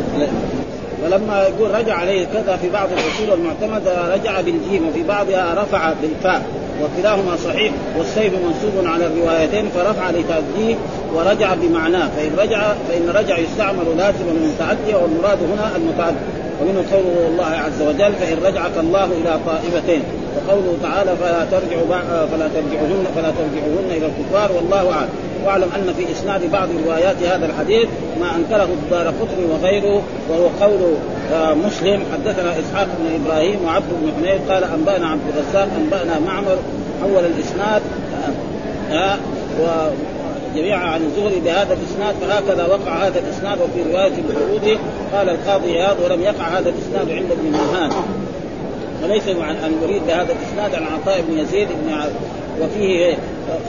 [1.05, 6.43] ولما يقول رجع عليه كذا في بعض الأصول المعتمدة رجع بالجيم وفي بعضها رفع بالفاء
[6.83, 10.75] وكلاهما صحيح والسيف منسوب على الروايتين فرفع لتأديه
[11.15, 12.09] ورجع بمعناه.
[12.17, 16.17] فإن رجع فإن رجع يستعمل لازما متعديا والمراد هنا المتعدي.
[16.61, 20.03] ومنه قوله الله عز وجل فإن رجعك الله إلى طائفتين
[20.37, 25.09] وقوله تعالى فلا ترجعوا فلا ترجعوهن فلا ترجعوهن إلى الكفار والله أعلم
[25.45, 27.89] واعلم أن في إسناد بعض روايات هذا الحديث
[28.21, 30.95] ما أنكره الدار قطني وغيره وهو قول
[31.33, 32.03] آه، مسلم.
[32.13, 36.57] حدثنا إسحاق بن إبراهيم وعبد بن حميد قال أنبأنا عبد الرزاق أنبأنا معمر
[37.03, 37.83] حول الإسناد
[38.93, 39.91] آه، آه،
[40.55, 44.79] وجميعا عن الزهري بهذا الإسناد فهكذا وقع هذا الإسناد وفي رواية الحدود.
[45.15, 47.91] قال القاضي عياض ولم يقع هذا الإسناد عند ابن مهان.
[49.03, 51.93] وليس عن ان يريد بهذا الإسناد عن عطاء بن يزيد بن
[52.61, 53.15] وفيه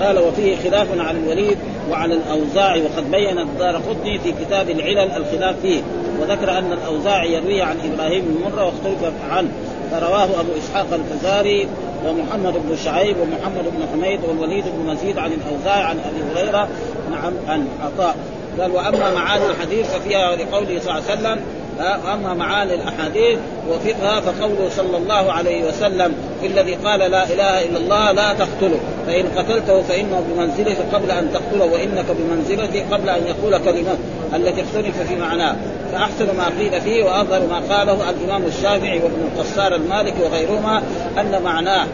[0.01, 1.57] قال وفيه خلاف على الوليد
[1.91, 5.81] وعلى الأوزاعي وقد بين الدار قطني في كتاب العلل الخلاف فيه.
[6.21, 9.49] وذكر أن الأوزاعي يروي عن إبراهيم بن مرة واختلف عنه.
[9.91, 11.67] فرواه أبو إسحاق الفزاري
[12.07, 16.67] ومحمد بن شعيب ومحمد بن حميد والوليد بن مزيد عن الأوزاعي عن أبي هريرة.
[17.11, 18.15] نعم عن عطاء.
[18.59, 21.41] قال وأما معاني الحديث ففيها لقوله صلى الله عليه وسلم
[21.79, 27.77] واما معاني الاحاديث وفقها فقوله صلى الله عليه وسلم في الذي قال لا اله الا
[27.77, 33.57] الله لا تقتله فان قتلته فانه بمنزلته قبل ان تقتله وانك بمنزلته قبل ان يقول
[33.57, 33.97] كلمة
[34.35, 35.55] التي اختلف في معناه.
[35.91, 40.83] فأحسن ما قيل فيه وأظهر ما قاله الإمام الشافعي وابن القصار المالكي وغيرهما
[41.19, 41.87] أن معناه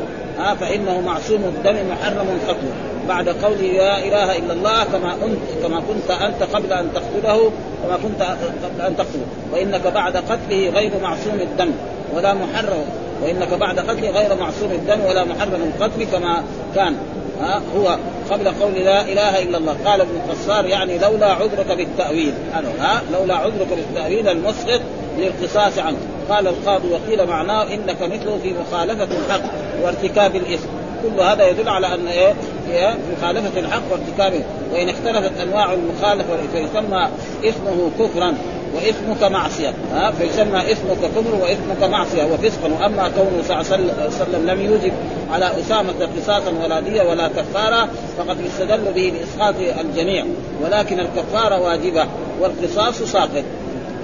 [0.60, 6.12] فإنه معصوم الدم محرم قتله بعد قوله لا إله إلا الله كما انت كما كنت
[6.12, 7.52] أنت قبل أن تقتله
[7.84, 8.22] كما كنت
[8.64, 9.26] قبل أن تقتله.
[9.54, 11.72] وإنك بعد قتله غير معصوم الدم
[12.16, 12.86] ولا محرم.
[13.24, 16.44] وإنك بعد قتله غير معصوم الدم ولا محرم القتل كما
[16.76, 16.96] كان.
[17.42, 17.98] ها هو
[18.32, 19.76] قبل قول لا إله إلا الله.
[19.86, 22.34] قال ابن القصار يعني لولا عذرك بالتأويل.
[22.80, 24.82] ها لولا عذرك بالتأويل المسقط
[25.18, 25.98] للقصاص عنه.
[26.30, 29.44] قال القاضي وقيل معناه إنك مثله في مخالفة الحق
[29.84, 30.68] وارتكاب الإثم.
[31.04, 32.34] كل هذا يدل على أن إيه؟
[32.70, 34.44] هي مخالفة الحق وارتكابه.
[34.74, 37.08] وإن اختلفت أنواع المخالفة فيسمى
[37.44, 38.34] اسمه كفرا
[38.76, 39.74] واسمك معصية.
[39.94, 42.24] ها؟ فيسمى اسمك كفر واسمك معصية.
[42.24, 42.70] وفسقا.
[42.82, 44.92] وأما كونه صلى الله عليه وسلم لم يوجب
[45.32, 50.26] على أسامة قصاصا ولا ديه ولا كفارة فقد يستدل به بإسقاط الجميع.
[50.64, 52.06] ولكن الكفارة واجبة
[52.42, 53.44] والقصاص ساقط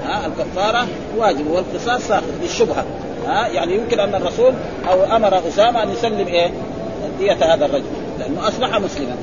[0.06, 2.86] ها؟ الكفارة واجبة والقصاص ساقط بالشبهه
[3.28, 4.54] ها؟ يعني يمكن أن الرسول
[4.90, 6.52] أو أمر أسامة أن يسلم إيه؟
[7.20, 7.86] دية هذا الرجل
[8.20, 9.16] لأنه أصبح مسلما.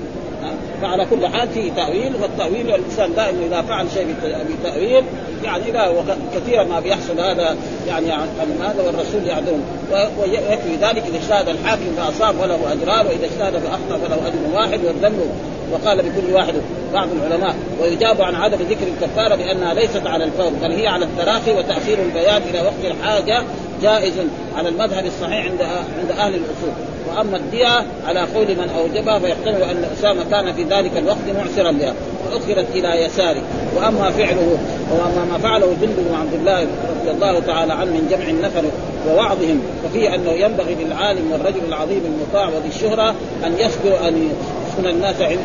[0.83, 4.15] فعلى كل حال في تأويل والتأويل الإنسان دائما إذا فعل شيء
[4.61, 5.05] بتأويل
[5.45, 5.93] يعني لا
[6.35, 7.57] كثيرا ما بيحصل هذا
[7.89, 8.29] يعني عن
[8.63, 14.29] هذا والرسول يعذرهم ويكفي ذلك إذا اجتهد الحاكم فأصاب فله أجران وإذا اجتهد فأخطأ فله
[14.29, 15.31] أجر واحد والذنب
[15.73, 16.55] وقال بكل واحد
[16.93, 17.55] بعض العلماء.
[17.83, 22.43] ويجاب عن عدم ذكر الكفاره بأنها ليست على الفور بل هي على التراخي وتأخير البيان
[22.51, 23.43] إلى وقت الحاجة
[23.83, 24.15] جائز
[24.57, 25.63] على المذهب الصحيح عند
[26.01, 26.73] عند أهل الأصول.
[27.09, 31.95] وأما الدية على قول من أوجبها فيحتمل أن أسامة كان في ذلك الوقت معسرا بها
[32.31, 33.43] فاخرت إلى يساره.
[33.77, 34.59] وأما فعله
[34.91, 36.67] واما ما فعله جند بن عبد الله
[37.01, 38.65] رضي الله تعالى عنه من جمع النفر
[39.09, 44.29] ووعظهم ففيه أنه ينبغي للعالم والرجل العظيم المطاع وذي الشهرة أن يصبر أن
[44.75, 45.39] يسكن الناس عند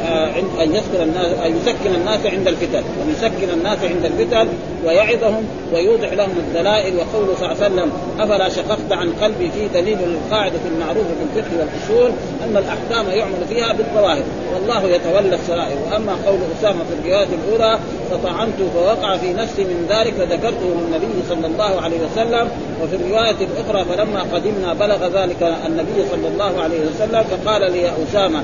[0.61, 4.47] أن يسكن الناس أن يسكن الناس عند الفتن أن يسكن الناس عند الفتن
[4.85, 9.97] ويعظهم ويوضح لهم الدلائل وقوله صلى الله عليه وسلم أفلا شققت عن قلبي في دليل
[9.97, 12.11] للقاعده المعروفة في الفقه والأصول
[12.43, 14.23] أن الأحكام يعمل فيها بالظواهر.
[14.53, 15.77] والله يتولى السرائر.
[15.91, 17.79] وأما قول أسامة في الرواية الأولى
[18.11, 22.49] فطعنت فوقع في نفسي من ذلك فذكرته للنبي صلى الله عليه وسلم.
[22.83, 27.93] وفي الرواية الأخرى فلما قدمنا بلغ ذلك النبي صلى الله عليه وسلم فقال لي يا
[28.09, 28.43] أسامة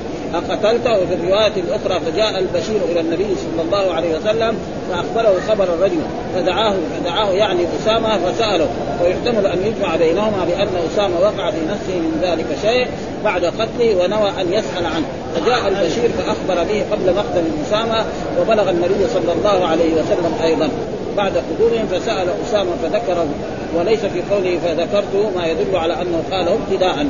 [0.76, 4.56] اقتلته وفي الرواية الأخرى فجاء البشير إلى النبي صلى الله عليه وسلم
[4.90, 6.00] فأخبره خبر الرجل
[6.34, 8.68] فدعاه فدعاه يعني أسامة فسأله
[9.02, 12.86] ويحتمل أن يجمع بينهما بأن أسامة وقع في نفسه من ذلك شيء
[13.24, 15.06] بعد قتله ونوى أن يسأل عنه.
[15.36, 18.04] فجاء البشير فأخبر به قبل مقتل أسامة
[18.40, 20.68] وبلغ النبي صلى الله عليه وسلم أيضا.
[21.16, 23.26] بعد قدومهم فسأل أسامة فذكره
[23.74, 27.06] وليس في قوله فذكرته ما يدل على أنه قاله ابتداء.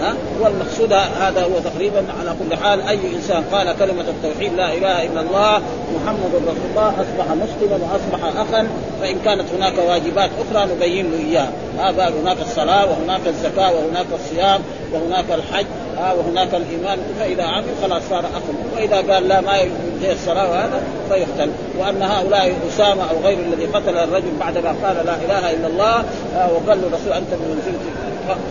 [0.00, 5.06] ها؟ والمقصود هذا هو تقريبا على كل حال أي إنسان قال كلمة التوحيد لا إله
[5.06, 5.62] إلا الله
[5.96, 8.68] محمد رسول الله أصبح مسلما وأصبح اخا
[9.00, 11.52] فإن كانت هناك واجبات أخرى نبين له إياها.
[11.78, 14.60] هذا هناك الصلاة وهناك الزكاة وهناك الصيام
[14.92, 15.66] وهناك الحج.
[15.98, 18.42] ها وهناك الإيمان فإذا عمل خلاص صار اخ
[18.76, 23.96] وإذا قال لا ما يجوز الصلاة وهذا فيقتل وأن هؤلاء أسامة أو غير الذي قتل
[23.96, 26.04] الرجل بعدما قال لا إله إلا الله
[26.34, 27.90] وقال له الرسول انت بمنزلتي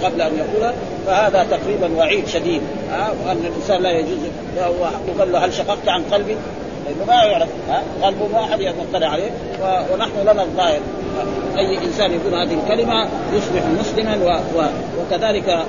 [0.03, 0.73] قبل أن يقول.
[1.07, 2.61] فهذا تقريبا وعيد شديد.
[2.91, 4.19] ها وأن الإنسان لا يجوز.
[5.07, 6.35] وقال له هل شققت عن قلبي؟
[6.85, 7.49] لأنه ما يعرف.
[7.69, 9.31] ها قلبه ما أحد يطلع عليه.
[9.93, 10.79] ونحن لنا الظاهر
[11.57, 14.59] أي إنسان يقول هذه الكلمة يصبح مسلما و...
[14.59, 14.65] و...
[15.01, 15.59] وكذلك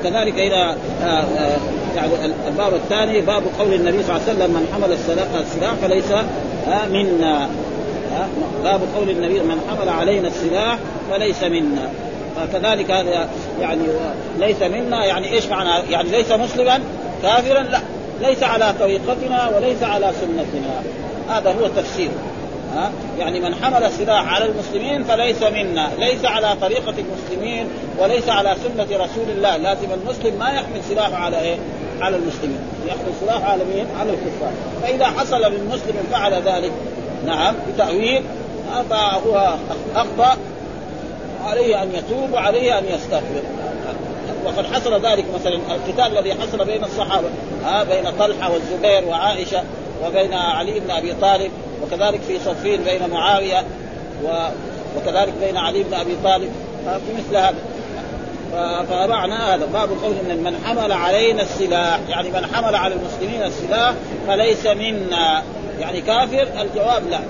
[0.00, 1.58] وكذلك اذا آه، آه،
[1.96, 2.12] يعني
[2.48, 7.48] الباب الثاني باب قول النبي صلى الله عليه وسلم من حمل السلاح فليس آه، منا.
[8.64, 10.78] باب قول النبي من حمل علينا السلاح
[11.10, 11.90] فليس منا.
[12.36, 13.28] فكذلك هذا
[13.60, 13.82] يعني
[14.38, 15.04] ليس منا.
[15.04, 16.80] يعني إيش معنى؟ يعني ليس مسلما
[17.22, 17.80] كافرا؟ لا.
[18.20, 20.82] ليس على طريقتنا وليس على سنتنا.
[21.28, 22.10] هذا هو التفسير.
[22.74, 25.90] ها؟ يعني من حمل السلاح على المسلمين فليس منا.
[25.98, 29.56] ليس على طريقة المسلمين وليس على سنة رسول الله.
[29.56, 31.56] لازم المسلم ما يحمل سلاحه على إيه؟
[32.00, 32.60] على المسلمين.
[32.86, 34.52] يحمل سلاحه على مين؟ على الكفار.
[34.82, 36.72] فإذا حصل للمسلم فعل ذلك
[37.26, 38.22] نعم بتأويل
[38.90, 39.54] فهو
[39.96, 40.36] أخطأ
[41.44, 43.42] عليه أن يتوب وعليه أن يستغفر.
[44.44, 47.28] وقد حصل ذلك مثلا القتال الذي حصل بين الصحابة
[47.82, 49.62] بين طلحة والزبير وعائشة
[50.06, 51.50] وبين علي بن أبي طالب.
[51.82, 53.64] وكذلك في صفين بين معاوية
[54.24, 54.48] و
[54.96, 56.52] وكذلك بين علي بن أبي طالب
[56.84, 57.58] في مثل هذا
[58.88, 59.66] فمعنى هذا.
[59.66, 63.94] باب قول إن من حمل علينا السلاح يعني من حمل على المسلمين السلاح
[64.26, 65.42] فليس منا.
[65.80, 67.20] يعني كافر؟ الجواب لا.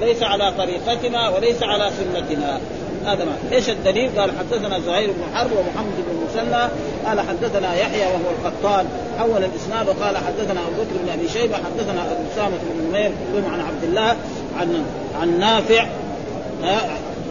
[0.00, 2.60] ليس على طريقتنا وليس على سنتنا.
[3.06, 6.68] هذا ما إيش الدليل؟ قال حدثنا زهير بن حرب ومحمد بن مسنى.
[7.06, 8.86] قال حدثنا يحيى وهو القطان
[9.18, 13.12] حول الإسناد وقال حدثنا أبو بكر بن أبي شيبة حدثنا أبو أسامة بن نمير
[13.52, 14.16] عن عبد الله
[14.60, 14.84] عن
[15.20, 15.86] عن نافع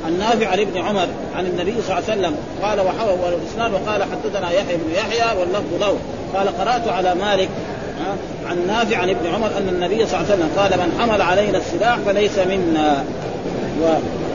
[0.05, 2.35] عن نافع عن ابن عمر عن النبي صلى الله عليه وسلم.
[2.63, 5.97] قال وحول الإسناد وقال حدثنا يحيى بن يحيى واللفظ له.
[6.35, 7.49] قال قرأت على مالك
[8.49, 11.57] عن نافع عن ابن عمر أن النبي صلى الله عليه وسلم قال من حمل علينا
[11.57, 13.03] السلاح فليس منا.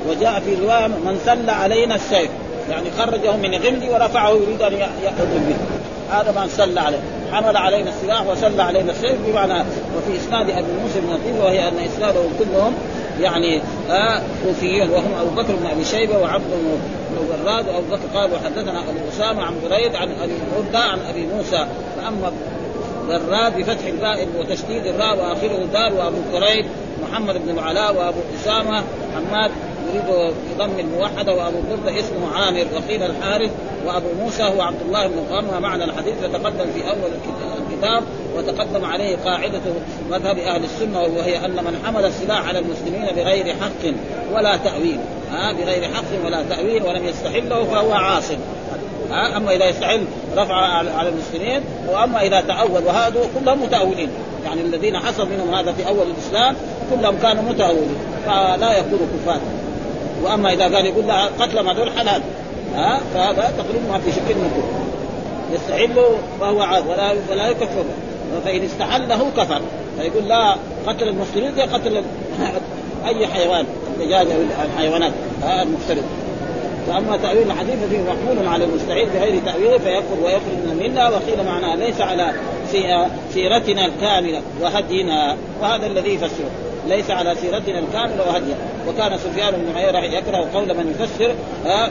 [0.09, 2.31] وجاء في رواية من سل علينا السيف.
[2.71, 5.57] يعني خرجه من غمد ورفعه يريد أن يأخذ به
[6.11, 7.01] هذا من سل عليه.
[7.33, 9.65] حمل علينا السلاح وسل علينا السيف بمعنى
[9.97, 12.75] وفي إسناد أبي موسى بن لطيف وهي أن إسنادهم كلهم
[13.21, 14.23] يعني آه
[14.65, 19.43] وهم أبو بكر بن أبي شيبة وعبد بن براد وأبو بكر قال وحدثنا أبو أسامة
[19.43, 21.67] عن بريد عن أبي برده عن أبي موسى.
[21.97, 22.33] فأما
[23.09, 26.67] براد بفتح الباء وتشديد الراء وآخره دار وأبو كريب
[27.03, 28.83] محمد بن العلاء وأبو أسامة
[29.15, 29.51] حماد
[29.89, 33.51] يريد بضم الموحدة وأبو برده اسمه عامر وقيل الحارث
[33.87, 37.11] وأبو موسى هو عبد الله بن قام معنى الحديث فتقدم في أول
[37.71, 38.03] الكتاب
[38.37, 39.61] وتقدم عليه قاعدة
[40.11, 43.93] مذهب أهل السنة وهي أن من حمل السلاح على المسلمين بغير حق
[44.35, 44.99] ولا تأويل.
[45.33, 48.39] ها بغير حق ولا تأويل ولم يستحله فهو عاصم.
[49.11, 50.05] ها أما إذا يستحل
[50.37, 50.55] رفع
[50.99, 54.09] على المسلمين وأما إذا تأول وهذا كلهم متأولين.
[54.45, 56.57] يعني الذين حصل منهم هذا في أول الإسلام
[56.91, 59.41] كلهم كانوا متأولين فلا يكونوا كفار
[60.25, 62.23] وأما إذا قال يقول لا قتل هذول حلال.
[62.75, 64.63] ها؟ فهذا تقريبا ما في شك منه
[65.53, 66.03] يستحل
[66.41, 67.85] فهو عاد ولا ولا يكفر.
[68.45, 69.61] فإن استحله كفر.
[69.99, 70.57] فيقول لا
[70.87, 71.97] قتل المسلمين زي قتل
[73.09, 75.13] أي حيوان الدجاج أو الحيوانات.
[75.43, 76.05] المفترض.
[76.89, 81.75] واما تأويل الحديث ففيه محمول على المستعيد بغير تأويله فيكفر ويخرج من الملة وقيل معناه
[81.75, 82.33] ليس على
[83.33, 85.37] سيرتنا الكاملة وهدينا.
[85.63, 86.51] وهذا الذي يفسره.
[86.89, 88.57] ليس على سيرتنا الكامله وهدينا
[88.89, 91.35] وكان سفيان بن عيينة يكره قول من يفسر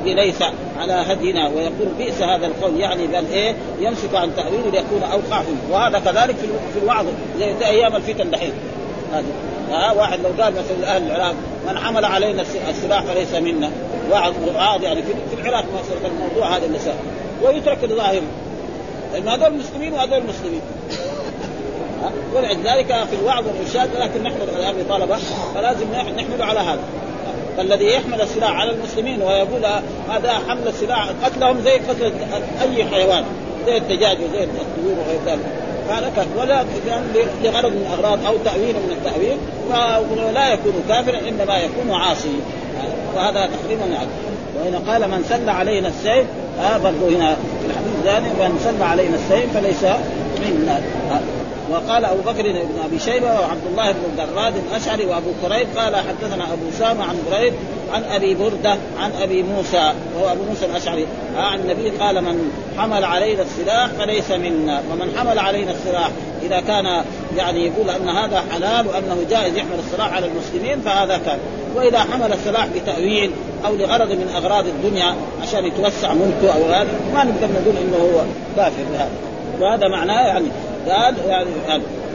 [0.06, 0.42] بليس
[0.80, 1.48] على هدينا.
[1.48, 2.80] ويقول بئس هذا القول.
[2.80, 6.36] يعني بل إيه؟ يمسك عن تاويله ليكون اوقع فيه وهذا كذلك
[6.74, 7.06] في الوعظ.
[7.40, 8.54] زي أيام الفتن دحين.
[9.14, 9.24] هذه
[9.72, 11.36] ها واحد لو قال مثلا أهل العراق
[11.68, 13.72] من حمل علينا السلاح فليس منا.
[14.12, 16.96] واحد وعاظ يعني في العراق مثلا الموضوع هذا النساء
[17.44, 18.22] ويترك الظاهر.
[19.14, 20.62] لأن هذول مسلمين وهذول مسلمين.
[22.36, 25.18] ولذلك في الوعظ والإرشاد لكن نحن الان طلبه
[25.56, 25.86] فلازم
[26.16, 26.84] نحمل على هذا.
[27.58, 29.66] فالذي يحمل السلاح على المسلمين ويقول
[30.10, 32.12] هذا حمل السلاح؟ قتلهم زي قتل
[32.62, 33.24] أي حيوان
[33.66, 35.46] زي الدجاج وزي الطيور وغير ذلك.
[35.90, 36.66] فهذا ولا
[37.44, 39.38] لغرض من الاغراض أو تأويل من التأويل
[39.70, 42.40] فلا يكون كافرا إنما يكون عاصي
[43.16, 44.08] وهذا تقريبا يعني
[44.60, 46.28] وهنا قال من سل علينا السيف
[46.62, 49.84] آه برضو هنا في الحديث الثاني من سل علينا السيف فليس
[50.42, 50.82] منا.
[51.72, 56.54] وقال أبو بكر بن أبي شيبة وعبد الله بن الدراد الأشعري وأبو كريب قال حدثنا
[56.54, 57.54] أبو اسامه عن بريد
[57.94, 61.06] عن أبي بردة عن أبي موسى وهو أبو موسى الأشعري.
[61.38, 64.82] عن النبي قال من حمل علينا السلاح فليس منا.
[64.92, 66.10] ومن حمل علينا السلاح
[66.42, 67.04] إذا كان
[67.38, 71.38] يعني يقول أن هذا حلال وأنه جائز يحمل السلاح على المسلمين فهذا كان.
[71.76, 73.32] وإذا حمل السلاح بتأويل
[73.66, 78.24] أو لغرض من أغراض الدنيا عشان يتوسع ملكه أو هذا ما نقدر نقول إنه هو
[78.56, 79.12] كافر بهذا.
[79.60, 80.46] وهذا معناه يعني
[80.90, 81.50] قال يعني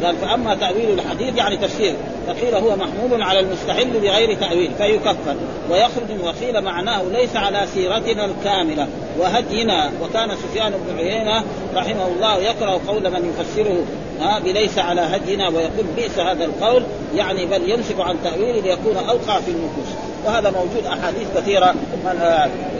[0.02, 1.94] قال فأما تأويل الحديث يعني تفسير
[2.26, 5.36] فقيل هو محمول على المستحل بغير تأويل فيكفر
[5.70, 8.88] ويخرج وقيل معناه ليس على سيرتنا الكاملة.
[9.18, 11.42] وهدينا وكان سفيان بن عيينة
[11.74, 13.84] رحمه الله يكره قول من يفسره.
[14.20, 16.82] ها بليس على هدينا ويقول بئس هذا القول.
[17.14, 19.94] يعني بل يمسك عن تاويله ليكون أوقع في النفوس.
[20.26, 21.74] وهذا موجود أحاديث كثيرة.
[22.04, 22.20] من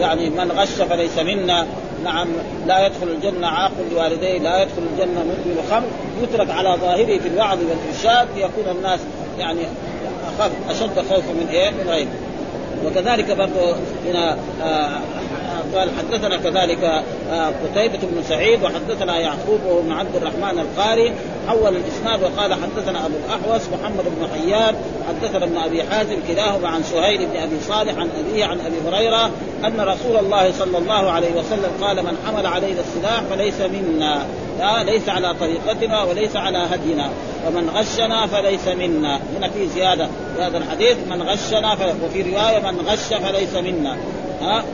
[0.01, 1.67] يعني من غش فليس منا.
[2.05, 2.29] نعم
[2.67, 5.89] لا يدخل الجنة عاق لوالديه لا يدخل الجنة مدمن خمر.
[6.23, 9.01] يترك على ظاهره في الوعظ والإرشاد ليكون الناس
[9.39, 9.61] يعني
[10.39, 12.09] أخاف أشد خوفا من إيه؟ من غيره.
[12.87, 13.77] وكذلك برضه
[14.07, 15.01] هنا آه
[15.75, 16.85] قال حدثنا كذلك
[17.31, 21.13] آه، قتيبة بن سعيد وحدثنا يعقوب بن عبد الرحمن القاري
[21.49, 24.75] حول الإسناد وقال حدثنا أبو الأحوص محمد بن حيان
[25.09, 29.31] حدثنا ابن أبي حازم كلاهما عن سهيل بن أبي صالح عن ابيه عن أبي هريرة
[29.65, 34.27] أن رسول الله صلى الله عليه وسلم قال من حمل علينا السلاح فليس منا
[34.59, 37.11] لا ليس على طريقتنا وليس على هدينا
[37.47, 39.21] ومن غشنا فليس منا.
[39.37, 41.73] هنا في زيادة في هذا الحديث من غشنا
[42.05, 43.97] وفي رواية من غش فليس منا.
[44.41, 44.65] ها؟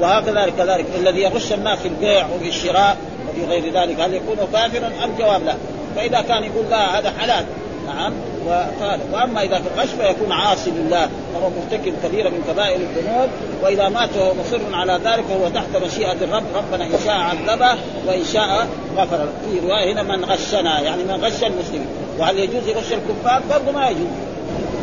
[0.00, 0.86] وهكذا كذلك.
[1.00, 2.96] الذي يغش الناس في البيع وفي الشراء
[3.28, 5.54] وفي غير ذلك هل يكون كافرا أم جواب لا؟
[5.96, 7.44] فإذا كان يقول لا هذا حلال.
[7.86, 8.12] نعم.
[8.46, 13.28] وقال وأما إذا غش فيكون عاصي لله فهو مرتكب كبيره من كبائر الذنوب
[13.62, 16.42] وإذا مات وهو مصر على ذلك فهو تحت مشيئة الرب.
[16.54, 21.44] ربنا إن شاء عذبه وإن شاء غفر في رواية هنا من غشنا يعني من غش
[21.44, 21.86] المسلمين.
[22.18, 24.06] وهل يجوز يغش الكفار؟ برضه ما يجوز.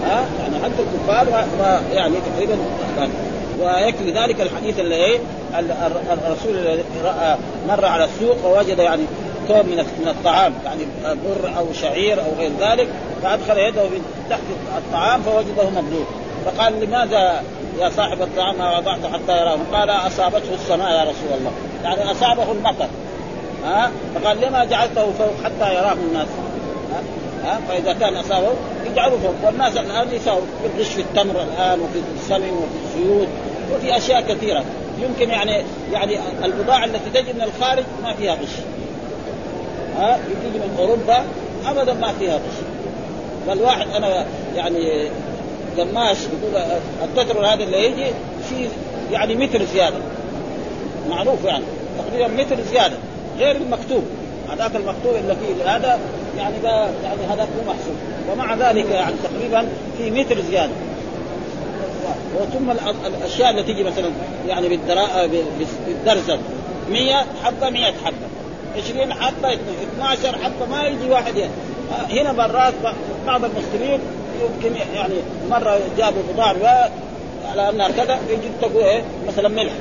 [0.04, 1.46] ها؟ يعني حتى الكفار
[1.94, 2.58] يعني تقريبا
[3.62, 5.20] ويكفي ذلك الحديث اللي إيه
[6.28, 6.84] الرسول الذي
[7.68, 9.04] مر على السوق ووجد يعني
[9.48, 12.88] كوم من من الطعام يعني بر أو شعير أو غير ذلك
[13.24, 14.42] فأدخل يده من تحت
[14.78, 16.06] الطعام فوجده مبلول
[16.46, 17.44] فقال لماذا
[17.80, 21.52] يا صاحب الطعام ما وضعته حتى يراه؟ قال أصابته السماء يا رسول الله.
[21.84, 22.88] يعني أصابه المطر
[23.66, 26.28] ها؟ فقال لما جعلته فوق حتى يراه الناس؟
[27.44, 28.54] ها؟ فإذا كان أصابه
[28.92, 30.42] يجعله فوق والناس الآن يساووا
[30.78, 33.28] في في التمر الآن وفي السمن وفي الزيوت
[33.74, 34.64] وفي أشياء كثيرة.
[35.02, 35.64] يمكن يعني
[35.94, 38.56] يعني البضاعة التي تجي من الخارج ما فيها غش.
[39.98, 41.24] ها تجي من أوروبا
[41.66, 42.58] ابدا ما فيها غش.
[43.48, 44.26] بل واحد أنا
[44.56, 45.10] يعني
[45.78, 46.64] قماش يقول
[47.04, 48.06] التتر هذا اللي يجي
[48.50, 48.70] في
[49.12, 49.98] يعني متر زيادة.
[51.10, 51.64] معروف يعني.
[51.98, 52.96] تقريبا متر زيادة.
[53.38, 54.04] غير المكتوب.
[54.52, 56.00] هذاك المكتوب اللي فيه هذا
[56.38, 56.70] يعني ده
[57.04, 57.96] يعني هذا مو محسوب.
[58.32, 59.68] ومع ذلك يعني تقريبا
[59.98, 60.74] في متر زيادة.
[62.36, 62.72] وثم
[63.08, 64.10] الأشياء اللي تيجي مثلا
[64.48, 65.30] يعني بالدراء
[65.88, 66.40] بالدرزه
[66.90, 68.28] 100 حبة 100 حبة.
[68.78, 69.54] 20 حبة
[69.96, 71.52] 12 حبة ما يجي واحد يعني.
[72.10, 72.74] هنا مرات
[73.28, 74.00] بعض المسلمين
[74.42, 75.14] يمكن يعني
[75.50, 76.90] مرة جابوا بضاعه
[77.52, 79.74] على انها كذا يجي تقول إيه؟ مثلا ملح.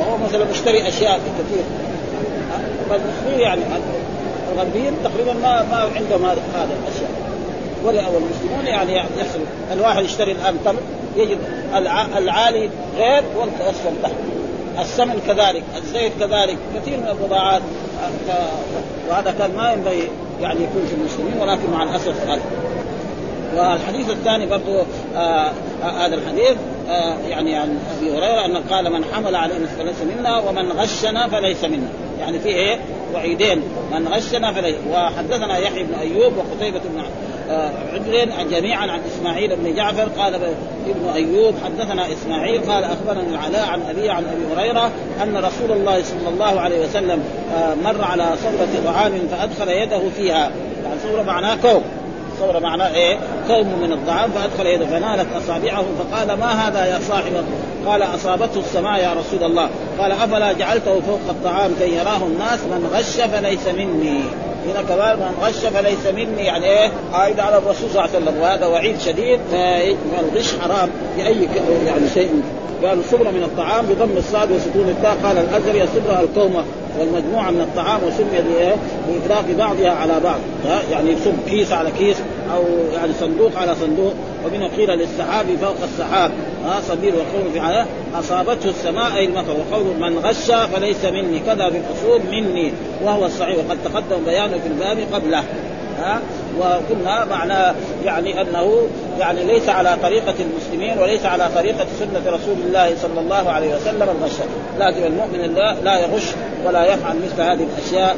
[0.00, 1.64] وهو مثلا مشتري أشياء كثير.
[2.90, 3.60] فالمسلمين يعني
[4.52, 7.10] الغربيين تقريبا ما ما عندهم هذا الأشياء.
[7.84, 9.40] والمسلمون يعني يحصل
[9.72, 10.80] الواحد يشتري الآن تمر
[11.16, 11.38] يجد
[12.16, 14.12] العالي غير والاسفل تحت.
[14.80, 17.62] السمن كذلك الزيت كذلك كثير من البضاعات.
[19.10, 20.08] وهذا كان ما ينبغي
[20.40, 22.40] يعني يكون في المسلمين ولكن مع الأسف هذا
[23.56, 24.78] والحديث الثاني برضو
[25.16, 25.50] آه
[25.82, 26.56] آه هذا الحديث
[26.88, 31.64] آه يعني عن أبي هريرة أن قال من حمل علينا فليس منا ومن غشنا فليس
[31.64, 31.88] منا.
[32.22, 32.78] يعني في إيه؟
[33.14, 33.62] وعيدين.
[33.92, 37.02] من غشنا فليس وحدثنا يحيى بن أيوب وقتيبة بن
[37.92, 43.82] عدل جميعا عن إسماعيل بن جعفر قال ابن أيوب حدثنا إسماعيل قال أخبرنا العلاء عن
[43.82, 44.90] ابي عن أبي هريرة
[45.22, 47.22] أن رسول الله صلى الله عليه وسلم
[47.54, 50.50] آه، مر على صبرة طعام فأدخل يده فيها.
[50.84, 51.82] يعني صبرة معناه كوم
[52.42, 53.18] صبرة معناه إيه؟
[53.48, 57.32] كوم من الطعام فأدخل يده فنالت أصابعه بللا فقال ما هذا يا صاحب؟
[57.86, 59.68] قال أصابته السماء يا رسول الله.
[59.98, 64.20] قال أفلا جعلته فوق الطعام كي يراه الناس؟ من غش فليس مني.
[64.66, 68.40] هنا كمان من غش فليس مني يعني إيه؟ عائد على الرسول صلى الله عليه وسلم
[68.40, 71.48] وهذا وعيد شديد فالغش حرام بأي
[71.86, 72.42] يعني شيء.
[72.84, 75.16] قال صبرة من الطعام بضم الصاد وسكون التاء.
[75.24, 76.64] قال الازري صبرة الكومة
[76.98, 78.44] والمجموعة من الطعام وسمي
[79.08, 80.38] بإطلاق بعضها على بعض.
[80.92, 82.16] يعني يصب كيس على كيس.
[82.54, 84.12] أو يعني صندوق على صندوق
[84.44, 86.30] ومن قيل للسحاب فوق السحاب.
[86.64, 87.84] ها صبير وقول في
[88.18, 92.72] أصابته السماء أي المطر وقول من غش فليس مني كذا في الأصول مني.
[93.04, 95.44] وهو الصحيح وقد تقدم بيانه في الباب قبله.
[95.98, 96.20] ها
[96.58, 98.86] وقلنا معنى يعني أنه
[99.18, 104.02] يعني ليس على طريقة المسلمين وليس على طريقة سنة رسول الله صلى الله عليه وسلم
[104.02, 104.36] الغش.
[104.78, 106.26] لازم المؤمن لا, لا يغش
[106.66, 108.16] ولا يفعل مثل هذه الأشياء.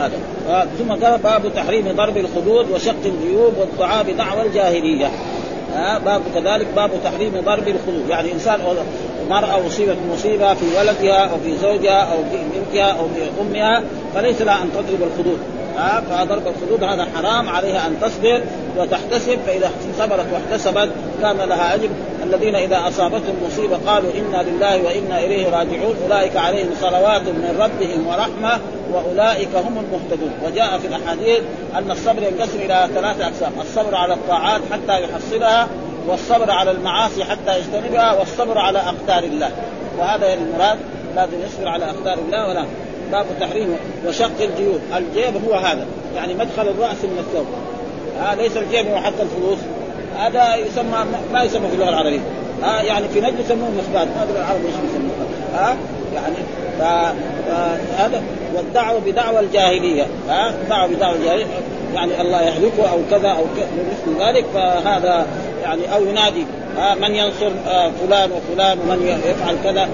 [0.00, 5.10] هذا ثم قال باب تحريم ضرب الخدود وشق الجيوب والدعاء بدعوى الجاهلية.
[5.74, 8.08] ها باب كذلك باب تحريم ضرب الخدود.
[8.08, 8.60] يعني إنسان
[9.30, 13.82] مرأة أصيبت مصيبة في ولدها أو في زوجها أو في بنتها أو في أمها
[14.14, 15.38] فليس لها أن تضرب الخدود.
[15.80, 18.42] ها فضرب الخدود هذا حرام عليها أن تصبر
[18.78, 20.90] وتحتسب فإذا صبرت واحتسبت
[21.22, 21.88] كان لها أجر.
[22.22, 25.96] الذين إذا أصابتهم مصيبة قالوا إنا لله وإنا إليه راجعون.
[26.04, 28.60] أولئك عليهم صلوات من ربهم ورحمة
[28.92, 30.32] وأولئك هم المهتدون.
[30.44, 31.40] وجاء في الأحاديث
[31.74, 33.52] أن الصبر ينقسم إلى ثلاثة أقسام.
[33.60, 35.68] الصبر على الطاعات حتى يحصلها
[36.08, 39.50] والصبر على المعاصي حتى يجتنبها والصبر على أقدار الله.
[39.98, 40.78] وهذا المراد
[41.16, 42.64] لازم يصبر على أقدار الله ولا.
[43.12, 44.80] باب تحريم وشق الجيوب.
[44.96, 45.86] الجيب هو هذا.
[46.16, 47.46] يعني مدخل الرأس من الثوب.
[48.22, 49.58] آه ليس الجيب هو حتى الفلوس
[50.18, 52.20] هذا يسمى ما يسمى في اللغة العربية.
[52.64, 55.10] آه يعني في نجد يسموه مخبات ما أدري العرب إيش يسموه.
[55.58, 55.76] آه
[56.14, 56.36] يعني
[56.78, 58.22] فهذا
[58.54, 60.06] والدعوة بدعوى الجاهلية.
[60.28, 61.46] ها آه دعوة بدعوى الجاهلية.
[61.94, 63.44] يعني الله يهلكه أو كذا أو
[63.90, 64.44] مثل ذلك.
[64.54, 65.26] فهذا
[65.62, 66.46] يعني أو ينادي
[66.78, 69.88] آه من ينصر آه فلان وفلان ومن يفعل كذا.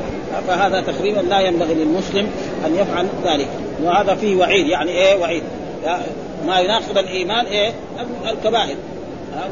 [0.49, 2.31] فهذا تقريبا لا ينبغي للمسلم
[2.67, 3.49] أن يفعل ذلك.
[3.83, 5.43] وهذا فيه وعيد يعني إيه وعيد؟
[6.47, 7.73] ما يناقض الإيمان إيه؟
[8.31, 8.77] الكبائر.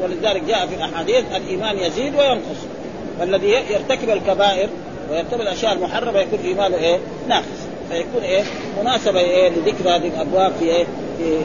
[0.03, 2.57] ولذلك جاء في الأحاديث الإيمان يزيد وينقص.
[3.19, 4.69] فالذي يرتكب الكبائر
[5.11, 6.97] ويرتكب الأشياء المحرمة يكون إيمانه إيه؟
[7.29, 7.45] ناقص.
[7.91, 8.43] فيكون إيه؟
[8.81, 10.85] مناسبة إيه؟ لذكر هذه الابواب في إيه؟
[11.17, 11.37] في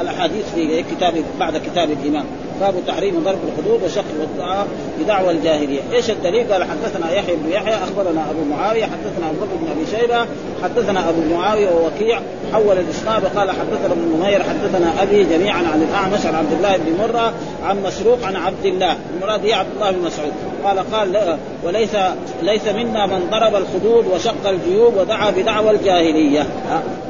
[0.00, 2.24] الأحاديث في كتاب بعد كتاب الإيمان.
[2.60, 4.66] باب تحريم ضرب الحدود وشق والدعاء
[5.00, 9.54] بدعوى الجاهلية، إيش الدليل؟ قال حدثنا يحيى بن يحيى أخبرنا أبو معاوية حدثنا ابو بكر
[9.60, 10.26] بن أبي شيبة
[10.62, 12.20] حدثنا أبو معاوية ووكيع
[12.52, 16.98] حول الإسناد وقال حدثنا ابن نمير حدثنا أبي جميعا عن الأعمش عن عبد الله بن
[16.98, 17.32] مرة
[17.64, 20.32] عن مسروق عن عبد الله، المراد هي عبد الله بن مسعود،
[20.64, 21.96] قال قال وليس
[22.42, 26.46] ليس منا من ضرب الخدود وشق الجيوب ودعا بدعوى الجاهلية،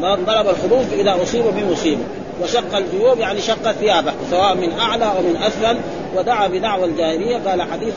[0.03, 2.03] من ضرب الخدود اذا أصيب بمصيبة.
[2.43, 5.77] وشق الجيوب يعني شق ثيابه سواء من أعلى أو من أسفل
[6.17, 7.37] ودعا بدعوى الجاهلية.
[7.47, 7.95] قال حديث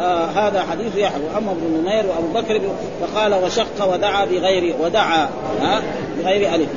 [0.00, 2.60] آه هذا حديث يحيى واما ابن نمير وأبو بكر
[3.00, 5.28] فقال وشق ودعا بغير ودعا
[5.60, 5.82] ها
[6.18, 6.68] بغير ألف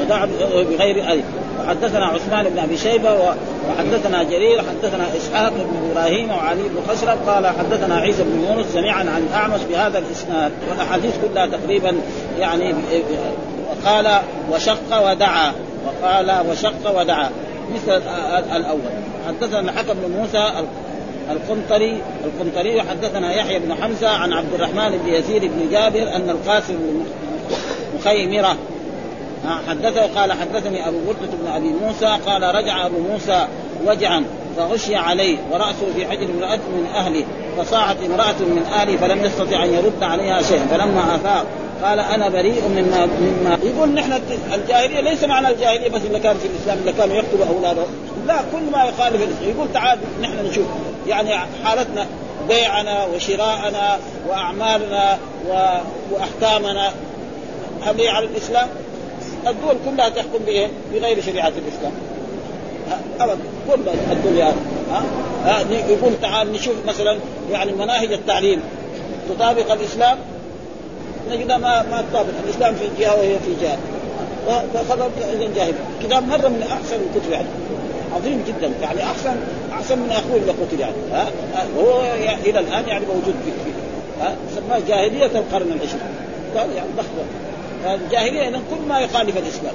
[0.00, 1.24] ودعا بغير ألف.
[1.64, 3.34] وحدثنا عثمان بن أبي شيبة
[3.68, 7.18] وحدثنا جرير حدثنا إسحاق بن إبراهيم وعلي بن خشرب.
[7.26, 10.52] قال حدثنا عيسى بن يونس جميعا عن الاعمش بهذا الإسناد.
[10.70, 11.96] والأحاديث كلها تقريبا
[12.38, 12.74] يعني
[13.84, 14.06] قال
[14.52, 15.52] وشق ودعا.
[15.88, 17.30] وقال وشق ودعا.
[17.74, 18.02] مثل
[18.56, 18.80] الأول.
[19.28, 20.52] حدثنا الحكم بن موسى
[21.30, 27.04] القنطري القنطري حدثنا يحيى بن حمزة عن عبد الرحمن بن يزيد بن جابر أن القاسم
[27.98, 28.56] مخيمرة
[29.68, 33.46] حدثه قال حدثني أبو بردة بن أبي موسى قال رجع أبو موسى
[33.86, 34.24] وجعا
[34.56, 37.24] فغشي عليه ورأسه في حجر امراه من أهله
[37.58, 41.46] فصاعت امرأة من أهله فلم يستطع أن يرد عليها شيئا فلما افاق
[41.82, 44.20] قال أنا بريء مما مما يقول نحن
[44.52, 47.86] الجاهلية ليس معنى الجاهلية بس اللي كان في الإسلام اللي كانوا يقتلوا اولادهم
[48.26, 49.50] لا كل ما يخالف الإسلام.
[49.56, 50.66] يقول تعال نحن نشوف.
[51.06, 51.30] يعني
[51.64, 52.06] حالتنا
[52.48, 53.98] بيعنا وشراءنا
[54.28, 55.18] وأعمالنا
[56.12, 56.92] وأحكامنا.
[57.82, 58.68] هل هي على الإسلام؟
[59.46, 61.92] الدول كلها تحكم بإيه؟ بغير شريعة الإسلام.
[63.20, 63.38] ابدا.
[63.68, 63.80] كل
[64.12, 64.52] الدنيا
[64.90, 65.02] ها
[65.44, 67.18] ها يقول تعال نشوف مثلا
[67.50, 68.60] يعني مناهج التعليم.
[69.28, 70.18] تطابق الإسلام
[71.30, 72.28] نجدها ما ما تطابق.
[72.44, 73.78] الإسلام في جهة وهي في جهة.
[74.74, 75.74] فخذوا اذا جاهل.
[76.02, 77.48] كتاب مرة من أحسن الكتب يعني.
[78.16, 78.72] عظيم جدا.
[78.82, 79.36] يعني احسن
[79.72, 80.94] أحسن من اخوه اللي قتل يعني.
[81.12, 81.26] ها؟
[81.76, 82.00] وهو
[82.44, 83.70] إلى الآن يعني موجود في
[84.20, 86.14] ها؟ سماه جاهلية القرن العشرين.
[86.56, 89.74] قال يعني لحظه الجاهليه اذا كل ما يخالف الإسلام.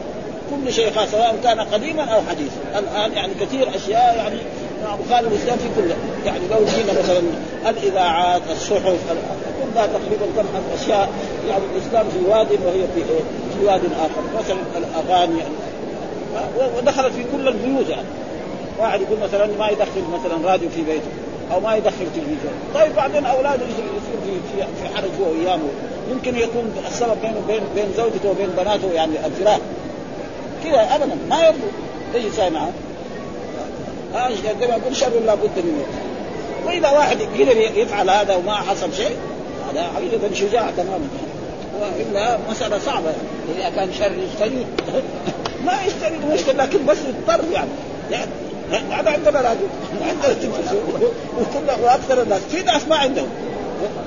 [0.52, 2.80] كل شيء سواء كان قديما أو حديثا.
[2.80, 4.38] الآن يعني كثير أشياء يعني
[4.84, 5.90] مخالف الاسلام في كل
[6.26, 7.22] يعني لو جينا مثلا
[7.70, 8.96] الإذاعات الصحف
[9.74, 11.10] كلها تقريبا تبحث أشياء
[11.50, 13.24] يعني الإسلام في واد وهي في إيه؟
[13.60, 14.40] في واد آخر.
[14.40, 15.54] مثلا الأغاني يعني.
[16.78, 18.08] ودخلت في كل البيوت يعني.
[18.80, 21.08] واحد يقول مثلا ما يدخل مثلا راديو في بيته
[21.52, 22.54] أو ما يدخل تلفزيون.
[22.76, 23.86] طيب بعدين اولاده يصير
[24.26, 25.68] في في في حرج هو وأيامه.
[26.12, 29.62] يمكن يكون السبب بينه بين بين زوجته وبين بناته يعني الفراق.
[30.64, 31.18] كذا ابدا.
[31.30, 31.70] ما يرضوا.
[32.16, 32.70] إيش يسوي معه؟
[34.62, 35.86] كما يقول شر لابد منه.
[36.66, 39.16] وإذا واحد قدر يفعل هذا وما حصل شيء
[39.72, 41.08] هذا حقيقه شجاع تماما.
[41.82, 43.14] وإلا مسألة صعبة.
[43.58, 44.66] يعني إذا كان شر يجتنب
[45.66, 47.70] ما يجتنب مشكله لكن بس يضطر يعني.
[48.92, 49.68] هذا عندنا راديو
[50.10, 51.12] عندنا تلفزيون
[51.84, 52.42] وأكثر الناس.
[52.52, 53.30] في ناس ما عندهم.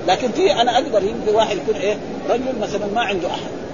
[0.09, 1.97] لكن في أنا أقدر يمكن واحد يكون إيه
[2.31, 3.66] رجل مثلا ما عنده أحد.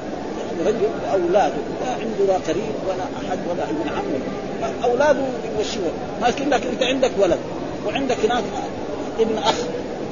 [0.66, 1.54] رجل واولاده
[1.84, 4.04] لا عنده لا قريب ولا أحد ولا ابن عم.
[4.84, 5.20] أولاده
[5.58, 5.92] يمشيهم
[6.22, 7.38] لكن لك أنت عندك ولد
[7.86, 8.44] وعندك هناك
[9.20, 9.54] ابن أخ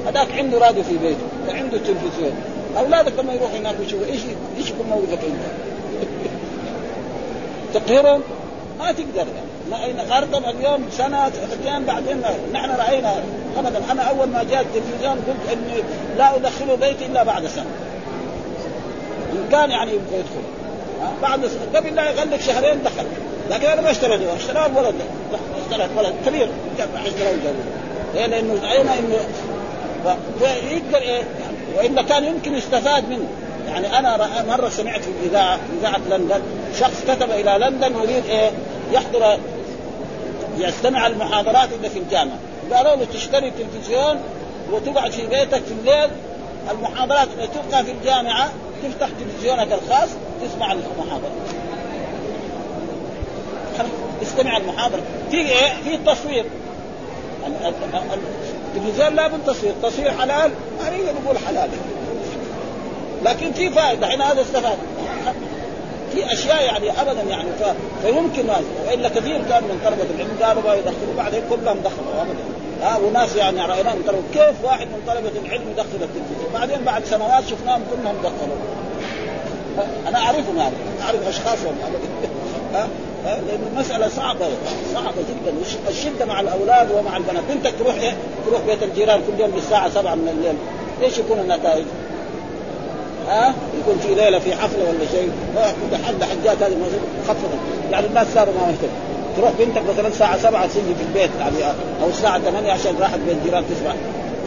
[0.07, 2.33] هذاك عنده راديو في بيته وعنده تلفزيون.
[2.77, 4.21] أولادك لما يروحوا هناك يشوفوا إيش
[4.57, 5.45] إيش يكون موقفك أنت؟
[7.73, 8.21] تقهرهم؟
[8.79, 9.27] ما تقدر.
[9.71, 12.21] يعني غرقهم اليوم سنة سنتين بعدين
[12.53, 13.13] نحن رأينا
[13.57, 13.81] ابدا.
[13.91, 15.83] أنا أول ما جاء التلفزيون قلت إني
[16.17, 17.65] لا أدخله بيتي إلا بعد سنة.
[19.31, 20.41] ان كان يعني يبغى يدخل.
[21.21, 23.05] بعد قبل لا يغلق شهرين دخل.
[23.49, 24.95] لكن أنا ما اشتريته اشتراه الولد
[25.65, 26.49] اشترى الولد كبير.
[27.05, 27.33] اشتراه؟
[28.15, 29.15] لأنه راينا إنه
[30.71, 31.23] يقدر إيه؟
[31.77, 33.27] والا كان يمكن يستفاد منه.
[33.67, 36.41] يعني أنا مرة سمعت في الاذاعه إذاعة لندن.
[36.79, 38.51] شخص كتب إلى لندن يريد إيه؟
[38.91, 39.37] يحضر
[40.57, 42.37] يستمع المحاضرات اللي في الجامعة.
[42.73, 44.19] قالوا له تشتري تلفزيون
[44.71, 46.09] وتقعد في بيتك في الليل.
[46.71, 48.49] المحاضرات اللي تبقى في الجامعة
[48.83, 50.09] تفتح تلفزيونك الخاص
[50.41, 51.31] تسمع المحاضرة.
[54.21, 55.01] استمع المحاضرة.
[55.31, 56.45] في إيه؟ في تصوير.
[58.75, 59.73] التلفزيون لا بد تصوير.
[59.83, 60.89] تصوير حلال؟ ما
[61.23, 61.69] نقول حلال.
[63.25, 64.77] لكن في فائدة الحين هذا استفاد.
[66.11, 67.49] في أشياء يعني ابدا يعني.
[68.03, 68.49] فيمكن
[68.87, 72.60] وإلا كثير كان من طلبة العلم قالوا ما يدخلوا بعدين كلهم دخلوا ابدا.
[72.81, 77.43] ها وناس يعني رأيناهم قالوا كيف واحد من طلبة العلم يدخل التلفزيون بعدين بعد سنوات
[77.47, 78.57] شفناهم كلهم دخلوا.
[80.07, 81.75] أنا أعرفهم يعني أعرف أشخاصهم.
[82.73, 82.87] ها
[83.25, 84.45] لأن المسألة صعبة
[84.93, 85.53] صعبة جدا.
[85.89, 87.43] الشدة مع الأولاد ومع البنات.
[87.49, 88.13] بنتك تروح إيه؟
[88.47, 90.55] تروح بيت الجيران كل يوم للساعة 7 من الليل.
[91.03, 91.85] إيش يكون النتائج؟
[93.27, 95.31] ها؟ يكون في ليلة في حفلة ولا شيء؟
[96.07, 96.77] حد حجات هذه
[97.27, 97.59] خفضت
[97.91, 99.10] يعني الناس صاروا ما يهتم.
[99.37, 101.73] تروح بنتك مثلا الساعة 7 تسجل في البيت يعني
[102.03, 103.93] أو الساعة 8 عشان راحت بين الجيران تسمع.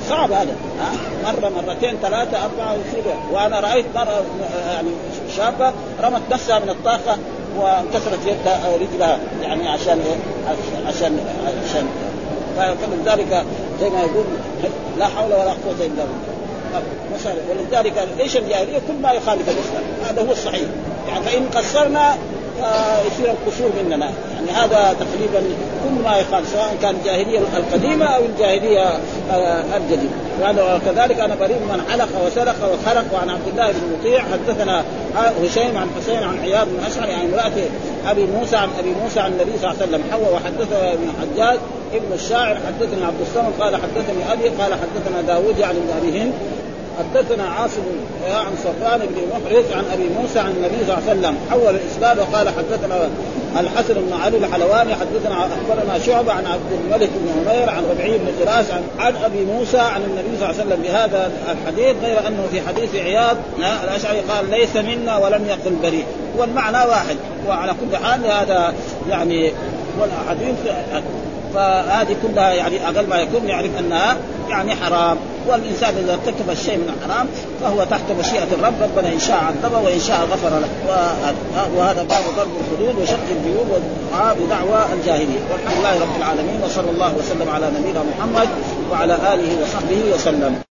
[0.08, 0.92] صعب هذا ها؟
[1.24, 4.24] مرة مرتين ثلاثة أربعة يصير وأنا رأيت مرة
[4.68, 4.88] يعني
[5.36, 5.72] شابة
[6.02, 7.18] رمت نفسها من الطاقة
[7.58, 10.00] وانكسرت يدها أو رجلها يعني عشان
[10.86, 11.18] عشان
[11.64, 11.86] عشان.
[12.56, 13.44] فلذلك
[13.80, 14.24] زي ما يقول
[14.98, 16.34] لا حول ولا قوة إلا بالله.
[17.50, 19.84] ولذلك ليش الجاهلية كل ما يخالف الإسلام.
[20.08, 20.68] هذا هو الصحيح.
[21.08, 22.16] يعني فإن قصرنا
[23.06, 24.10] يصير القصور مننا.
[24.34, 25.48] يعني هذا تقريبا
[25.84, 28.98] كل ما يخالف سواء كان الجاهلية القديمة أو الجاهلية
[29.76, 30.76] الجديدة.
[30.76, 34.22] وكذلك أنا بريء من حلق وسرق وخرق وعن عبد الله بن مطيع.
[34.32, 34.84] حدثنا
[35.16, 37.52] هشيم عن حسين عن عياض بن أشعر عن امرأة
[38.06, 40.02] أبي موسى عن أبي موسى عن النبي صلى الله عليه وسلم.
[40.12, 41.58] حواء وحدثنا ابن حجاج
[41.94, 42.58] ابن الشاعر.
[42.66, 46.32] حدثني عبد الصمد قال حدثني أبي قال حدثنا داوود يعني بن أبي هند.
[46.98, 47.82] حدثنا عاصم
[48.26, 51.36] عن صفوان بن محرز عن أبي موسى عن النبي صلى الله عليه وسلم.
[51.50, 53.08] حول الإسناد وقال حدثنا
[53.60, 58.26] الحسن بن علي الحلواني حدثنا أخبرنا شعبة عن عبد الملك بن عمير عن ربعي بن
[58.40, 60.82] فراس عن, عن أبي موسى عن النبي صلى الله عليه وسلم.
[60.82, 63.36] بهذا الحديث غير أنه في حديث عياض
[63.84, 66.04] الأشعري قال ليس منا ولم يقل بريء.
[66.38, 67.16] والمعنى واحد
[67.48, 68.74] وعلى كل حال هذا
[69.10, 69.52] يعني
[70.00, 70.56] والاحاديث
[71.54, 74.16] فهذه كلها يعني أقل ما يكون يعرف أنها
[74.48, 75.16] يعني حرام.
[75.48, 77.26] والإنسان إذا ارتكب الشيء من الحرام
[77.62, 80.68] فهو تحت مشيئة الرب ربنا إن شاء عذبه وإن شاء غفر له.
[81.76, 87.14] وهذا باب ضرب الحدود وشق الجيوب والدعاء بدعوى الجاهليه والحمد لله رب العالمين وصلى الله
[87.18, 88.48] وسلم على نبينا محمد
[88.90, 90.73] وعلى آله وصحبه وسلم.